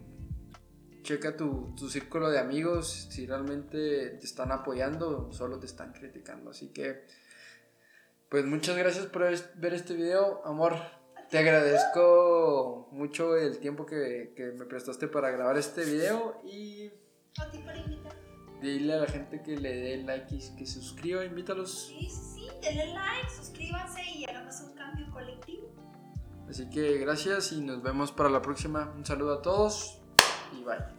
checa 1.03 1.35
tu, 1.35 1.73
tu, 1.75 1.89
círculo 1.89 2.29
de 2.29 2.37
amigos 2.37 3.07
si 3.09 3.25
realmente 3.25 4.09
te 4.19 4.25
están 4.25 4.51
apoyando 4.51 5.29
o 5.29 5.33
solo 5.33 5.59
te 5.59 5.65
están 5.65 5.93
criticando. 5.93 6.51
Así 6.51 6.67
que, 6.69 7.05
pues 8.29 8.45
muchas 8.45 8.77
gracias 8.77 9.05
por 9.05 9.23
ver 9.55 9.73
este 9.73 9.93
video, 9.95 10.41
amor. 10.45 10.75
Te 11.29 11.37
agradezco 11.37 12.87
mucho 12.91 13.35
el 13.35 13.59
tiempo 13.59 13.85
que, 13.85 14.33
que 14.35 14.51
me 14.53 14.65
prestaste 14.65 15.07
para 15.07 15.29
grabar 15.29 15.57
este 15.57 15.83
video 15.83 16.41
y... 16.45 16.89
A 17.37 17.51
ti 17.51 17.59
por 17.59 17.75
invitar. 17.75 18.15
Dile 18.61 18.93
a 18.93 18.97
la 18.97 19.07
gente 19.07 19.43
que 19.43 19.57
le 19.57 19.75
dé 19.75 19.97
like 19.97 20.33
y 20.33 20.55
que 20.55 20.65
se 20.65 20.81
suscriba, 20.81 21.23
invítalos. 21.25 21.87
Sí, 21.87 22.09
sí, 22.09 22.35
sí, 22.35 22.49
denle 22.61 22.93
like, 22.93 23.29
suscríbanse 23.29 24.01
y 24.03 24.25
hagamos 24.25 24.61
un 24.61 24.73
cambio 24.73 25.11
colectivo. 25.11 25.69
Así 26.49 26.69
que 26.69 26.97
gracias 26.97 27.51
y 27.51 27.61
nos 27.61 27.83
vemos 27.83 28.11
para 28.11 28.29
la 28.29 28.41
próxima. 28.41 28.93
Un 28.95 29.05
saludo 29.05 29.39
a 29.39 29.41
todos 29.41 29.99
y 30.57 30.63
bye. 30.63 30.96